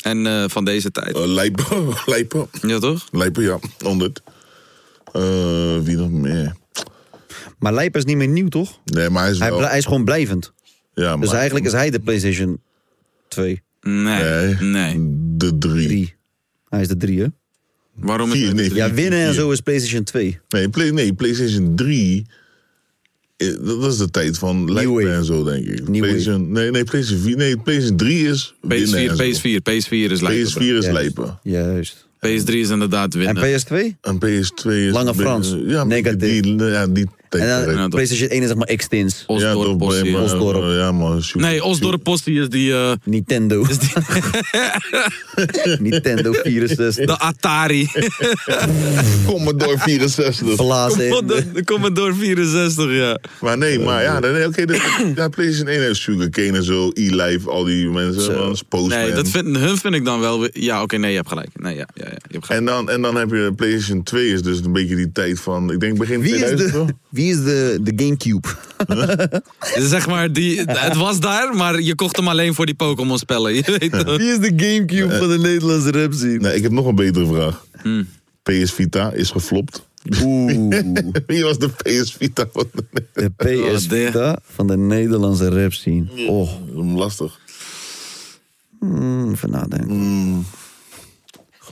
[0.02, 1.16] En eh, van deze tijd.
[1.16, 2.48] Uh, Lijpen, Lijpen.
[2.62, 3.08] Ja, toch?
[3.10, 4.22] Lijpen, ja, 100.
[5.12, 5.22] Eh,
[5.82, 6.54] wie nog meer?
[7.62, 8.80] Maar Lijpen is niet meer nieuw, toch?
[8.84, 9.60] Nee, maar hij is Hij, wel...
[9.60, 10.52] hij is gewoon blijvend.
[10.94, 12.60] ja, Dus maar- eigenlijk is hij de PlayStation
[13.28, 13.62] 2.
[13.80, 14.96] Nee, nee.
[15.36, 15.86] De drie.
[15.86, 16.14] 3.
[16.68, 17.26] Hij is de 3, hè?
[17.94, 18.78] Waarom is Vier, het nee, drie?
[18.78, 20.38] Ja, vier, winnen en zo is PlayStation 2.
[20.48, 22.26] Nee, play, nee, PlayStation 3.
[23.36, 25.88] eh, Dat is de tijd van Lijpen en zo, denk ik.
[25.88, 27.36] New PlayStation, nee, nee, PlayStation 4.
[27.36, 28.54] Nee, PlayStation 3 is.
[28.60, 29.22] winnen PS4, en zo.
[29.24, 30.46] PS4, PS4 is lijpen.
[30.50, 30.90] PS4 is Juist.
[30.92, 31.38] lijpen.
[31.42, 32.06] Juist.
[32.26, 33.42] PS3 is inderdaad En winnen.
[33.60, 33.96] PS2?
[34.00, 34.90] En PS2 is.
[34.92, 35.56] Lange Frans.
[35.66, 36.40] Ja, Negatief.
[36.42, 37.06] Die, ja, die.
[37.40, 37.88] En dan toch.
[37.88, 39.24] PlayStation 1 is zeg maar extins.
[39.26, 40.18] ja, Osdorp, Possie.
[40.18, 40.78] Osdorp.
[40.78, 41.22] Ja, man.
[41.34, 43.64] Nee, Osdorp Postie is die, eh, Nintendo.
[45.78, 47.06] Nintendo 64.
[47.06, 47.88] de Atari.
[49.26, 50.56] Commodore 64.
[50.56, 51.26] Blazen.
[51.26, 53.18] de, de Commodore 64, ja.
[53.40, 54.64] Maar nee, maar ja, nee, oké.
[54.66, 54.80] dus-
[55.14, 58.32] ja, PlayStation 1 heeft Sugarcane en zo, E-Life, al die mensen, Zo.
[58.32, 58.98] man, Postman.
[58.98, 60.40] Nee, dat vind, hun vind ik dan wel...
[60.40, 61.48] weer- Ja, oké, nee, je hebt gelijk.
[61.54, 62.60] Nee, ja, ja, ja, je hebt gelijk.
[62.60, 65.70] En dan, en dan heb je PlayStation 2 is dus een beetje die tijd van,
[65.72, 66.86] ik denk begin Wie is 2000 toch?
[66.86, 68.48] de, wie is de, de Gamecube?
[69.74, 73.18] Dus zeg maar, die, het was daar, maar je kocht hem alleen voor die Pokémon
[73.18, 73.54] spellen.
[73.56, 74.16] Je weet toch?
[74.16, 76.38] Wie is de Gamecube van de Nederlandse rap scene?
[76.38, 77.64] Nee, ik heb nog een betere vraag.
[77.82, 78.08] Hmm.
[78.42, 79.86] PS Vita is geflopt.
[80.22, 80.78] Oeh.
[81.26, 85.48] Wie was de PS Vita van de De PS Oh, de- Vita van de Nederlandse
[85.48, 86.04] rap scene.
[86.28, 86.50] Oh,
[86.96, 87.38] Lastig.
[88.80, 90.46] mm, even nadenken.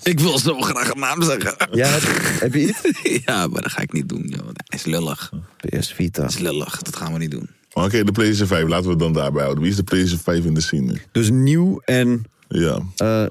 [0.02, 1.54] Ik wil zo graag een naam zeggen.
[1.72, 2.02] Ja, heb,
[2.40, 2.80] heb je iets?
[3.26, 4.22] Ja, maar dat ga ik niet doen.
[4.26, 4.44] Joh.
[4.44, 5.32] Hij is lullig.
[5.56, 6.22] PS Vita.
[6.22, 6.82] Dat is lullig.
[6.82, 7.48] Dat gaan we niet doen.
[7.72, 9.62] Oké, de PlayStation 5, laten we het dan daarbij houden.
[9.62, 11.00] Wie is de PlayStation 5 in de scene?
[11.12, 12.80] Dus nieuw en Ja.
[12.96, 13.26] eh,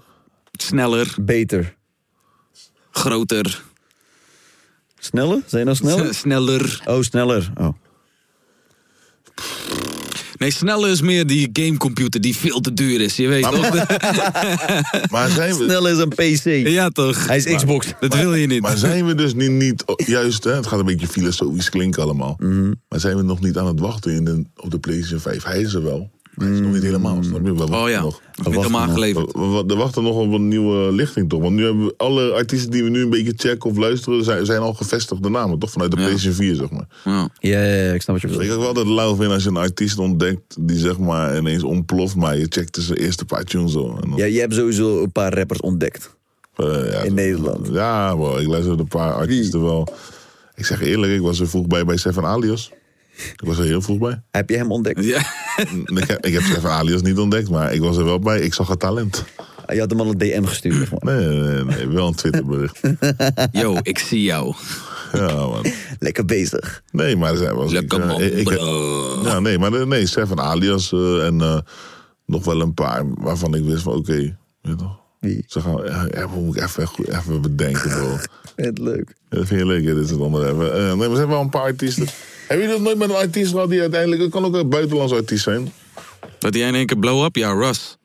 [0.52, 1.76] Sneller, beter.
[2.92, 3.64] groter,
[5.00, 5.42] Sneller?
[5.46, 6.14] Zijn je nou sneller?
[6.24, 6.82] sneller.
[6.86, 7.52] Oh, sneller.
[7.58, 7.70] Oh.
[10.40, 13.16] Nee, sneller is meer die gamecomputer die veel te duur is.
[13.16, 13.72] Je weet Maar- toch?
[15.12, 16.68] Maar zijn we, Sneller is een PC.
[16.68, 17.28] Ja, toch?
[17.28, 17.88] Hij is Xbox.
[18.00, 18.62] Dat wil je niet.
[18.62, 22.36] maar zijn we dus niet, niet juist, hè, het gaat een beetje filosofisch klinken allemaal.
[22.40, 22.74] Mhm.
[22.90, 25.44] Maar zijn we nog niet aan het wachten in de, op de PlayStation 5?
[25.44, 26.10] Hij is er wel.
[26.40, 27.52] Maar hij is nog niet helemaal, snap je?
[27.52, 28.22] We wachten Oh ja, nog.
[28.44, 28.94] niet helemaal nog.
[28.94, 29.32] geleverd.
[29.34, 31.42] We, we- we wachten nog op een nieuwe lichting toch?
[31.42, 34.46] Want nu hebben we alle artiesten die we nu een beetje checken of luisteren, zijn,
[34.46, 35.72] zijn al gevestigde namen, toch?
[35.72, 36.04] Vanuit de Ja.
[36.04, 36.88] PlayStation 4, zeg maar.
[37.06, 37.30] Ja.
[37.40, 38.68] Ja, ja, ja, ik snap wat je Dus ik bedoelt.
[38.68, 42.16] ook wel dat lauw vind als je een artiest ontdekt die zeg maar ineens ontploft,
[42.16, 43.98] maar je checkt zijn eerste paar tunes zo.
[44.04, 46.16] En dan, Ja, je hebt sowieso een paar rappers ontdekt.
[46.56, 47.68] eh, ja, in Nederland.
[47.72, 49.88] Ja, bro, ik luisterde een paar artiesten wel.
[50.56, 52.72] Ik zeg eerlijk, ik was er vroeg bij bij Seven Alias.
[53.34, 54.22] Ik was er heel vroeg bij.
[54.32, 55.06] Heb je hem ontdekt?
[55.06, 55.18] Ja.
[55.86, 58.40] Ik heb, ik heb Alias niet ontdekt, maar ik was er wel bij.
[58.40, 59.24] Ik zag het talent.
[59.68, 61.04] Je had hem al een DM gestuurd.
[61.04, 62.80] Nee, nee, nee, wel een Twitterbericht.
[63.52, 64.54] Yo, ik zie jou.
[65.14, 65.66] Ja, man.
[66.00, 66.84] Lekker bezig.
[66.92, 69.22] Nee, maar er was Lekker ik, eh, man, ik- ik- bro.
[69.24, 71.58] Ja, nee, maar nee, Seven Alias eh, en eh,
[72.26, 74.98] nog wel een paar waarvan ik wist van oké, weet je toch?
[75.20, 75.44] Wie?
[75.48, 78.18] Ze gaan, ja, moet ik even, even bedenken, bro.
[78.66, 79.16] Het leuk.
[79.30, 80.62] Ja, dat vind je leuk, hè, dit is het onderwerp.
[80.74, 82.08] Eh, nee, maar er zijn wel een paar artiesten.
[82.50, 84.22] Hebben jullie dat nooit met een artiest gehad die uiteindelijk...
[84.22, 85.72] Het kan ook een buitenlandse artiest zijn.
[86.40, 87.36] Dat hij in één keer blow-up?
[87.36, 87.98] Ja, Russ.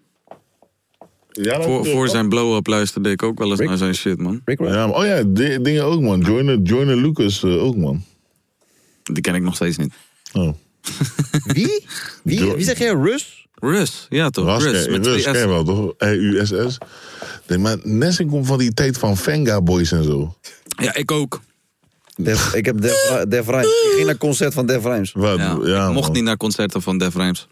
[1.30, 4.40] Ja, Voor, voor zijn blow-up luisterde ik ook wel eens naar zijn shit, man.
[4.44, 4.58] Rick?
[4.60, 6.20] Ja, maar, oh ja, di- dingen ook, man.
[6.20, 8.04] Joyner, Joyner Lucas eh, ook, man.
[9.02, 9.92] Die ken ik nog steeds niet.
[10.32, 10.54] Oh.
[11.54, 11.84] Wie?
[12.22, 12.92] Wie, Jo- wie zeg jij?
[12.92, 13.46] Russ?
[13.54, 14.62] Russ, ja toch?
[14.62, 15.44] Ken- met Rus twee ken je S.
[15.44, 15.94] wel, toch?
[15.98, 16.78] R-U-S-S.
[17.46, 20.34] Nee, maar Nessing komt van die tijd van Venga Boys en zo.
[20.82, 21.40] Ja, ik ook.
[22.16, 23.66] Def, ik heb Def, Def Rhymes.
[23.66, 25.12] Ik ging naar concert van Def Rhymes.
[25.12, 25.38] Wat?
[25.38, 26.12] Ja, Ja, ik mocht man.
[26.16, 27.46] niet naar concerten van Def Rhymes.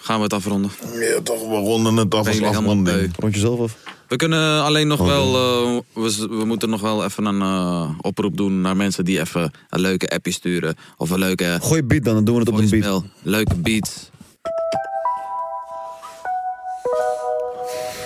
[0.00, 0.70] Gaan we het afronden?
[0.92, 3.10] Ja, toch, we ronden het af als afronding.
[3.18, 3.76] Rond jezelf af.
[4.08, 5.34] We kunnen alleen nog wel...
[5.34, 9.80] eh, we, moeten nog wel even een eh, oproep doen naar mensen die even een
[9.80, 10.76] leuke appje sturen.
[10.96, 13.02] Of een leuke Gooi beat dan, dan doen we het op een beat.
[13.22, 14.10] Leuke beats.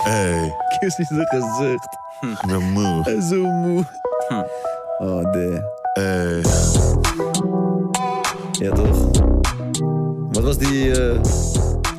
[0.03, 1.87] Hey, Kies die zijn gezicht.
[2.41, 3.01] ik ben moe.
[3.03, 3.85] Hij is zo moe.
[4.27, 4.33] Hm.
[5.03, 5.81] Oh, de.
[5.93, 6.41] Hey.
[8.51, 9.09] Ja, toch?
[10.31, 11.19] Wat was die eh,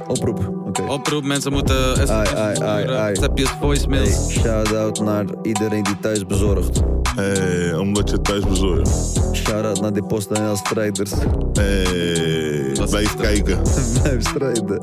[0.06, 0.52] oproep?
[0.66, 0.82] Oké.
[0.82, 4.08] Oproep, mensen moeten sms'jes Ai, ai, ai, sturen, voicemails.
[4.08, 6.80] Hey, shout-out naar iedereen die thuis bezorgt.
[7.14, 9.20] Hey, omdat je thuis bezorgt.
[9.32, 11.10] Shout-out naar die PostNL strijders.
[11.52, 13.62] Hey, is blijf kijken.
[14.02, 14.82] Blijf strijden.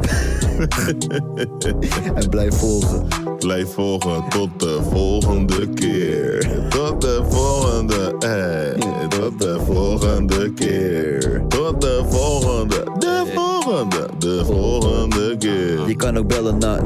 [2.14, 3.06] en blijf volgen.
[3.38, 6.48] Blijf volgen tot de volgende keer.
[6.68, 8.74] Tot de volgende, hey.
[9.08, 11.42] Tot de volgende keer.
[11.48, 15.88] Tot de volgende, de volgende, de volgende keer.
[15.88, 16.82] Je kan ook bellen naar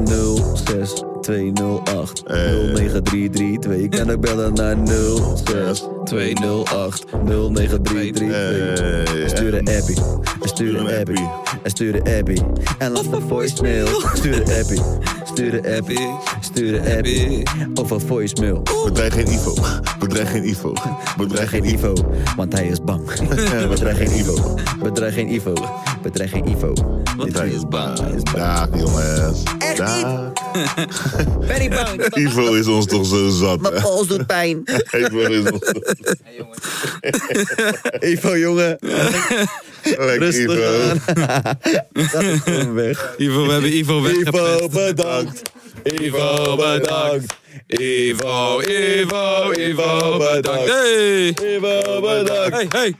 [1.25, 3.81] 06208 09332.
[3.81, 8.27] Je kan ook bellen naar 06208 09332.
[8.27, 9.29] Hey.
[9.29, 9.97] Stuur een appie.
[10.41, 11.29] En stuur een appie.
[11.63, 12.41] En stuur een appie.
[12.77, 13.87] En laat een voicemail.
[14.13, 14.81] Stuur een appie.
[15.35, 16.09] Stuur een appie,
[16.39, 17.43] stuur een appie.
[17.73, 18.61] Of een voicemail.
[18.85, 19.53] Bedreig geen Ivo.
[19.99, 20.73] Bedreig geen Ivo.
[21.17, 21.93] Bedreig geen Ivo,
[22.35, 23.03] want hij is bang.
[23.69, 24.55] Bedreig geen Ivo.
[24.83, 25.53] Bedreig geen Ivo.
[26.01, 26.73] Bedreig geen Ivo.
[27.17, 27.61] Want hij is
[28.73, 29.43] jongens.
[29.57, 30.33] Echt Dag.
[31.47, 32.15] Ben ik bang?
[32.15, 33.61] Ivo is ons toch zo zat.
[33.61, 34.63] Mijn pols doet pijn.
[34.99, 35.71] Ivo is ons
[38.11, 38.77] Ivo, jongen.
[39.83, 40.89] Lekker Rustig Ivo.
[40.89, 41.01] aan.
[42.11, 43.13] Dat is gewoon weg.
[43.17, 44.59] Ivo, we hebben Ivo weggepest.
[44.59, 45.41] Ivo, bedankt.
[45.83, 47.33] Ivo, bedankt.
[47.67, 50.69] Ivo, Ivo, Ivo, bedankt.
[50.69, 51.27] Hey!
[51.27, 52.55] Ivo, bedankt.
[52.55, 52.95] Hey, hey!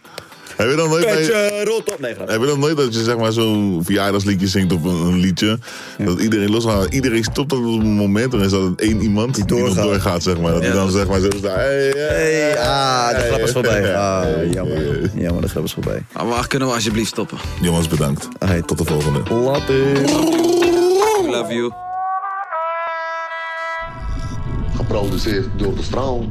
[0.55, 1.99] Heb je dan nooit, mee- Petje, rot op.
[1.99, 2.27] Nee, grap.
[2.27, 5.59] heb je dan nooit dat je zeg maar zo'n verjaardagsliedje zingt of een, een liedje?
[5.97, 6.93] Dat iedereen losgaat.
[6.93, 9.83] Iedereen stopt op een moment en dan is dat het één iemand die, nog doorgaat.
[9.83, 10.51] doorgaat, zeg maar.
[10.51, 11.55] Dat die dan zeg maar zo staat.
[11.55, 13.95] Hey, hey, Hey, ah, de grap is voorbij.
[13.95, 14.47] Ah, Hey.
[14.47, 15.11] jammer.
[15.15, 16.03] Jammer, de grap is voorbij.
[16.13, 17.37] Maar wacht, kunnen we alsjeblieft stoppen?
[17.61, 18.27] Jongens, bedankt.
[18.39, 18.61] Hey.
[18.61, 19.19] Tot de volgende.
[19.33, 19.75] Later.
[19.75, 21.71] I love you.
[24.75, 26.25] Geproduceerd door de straal.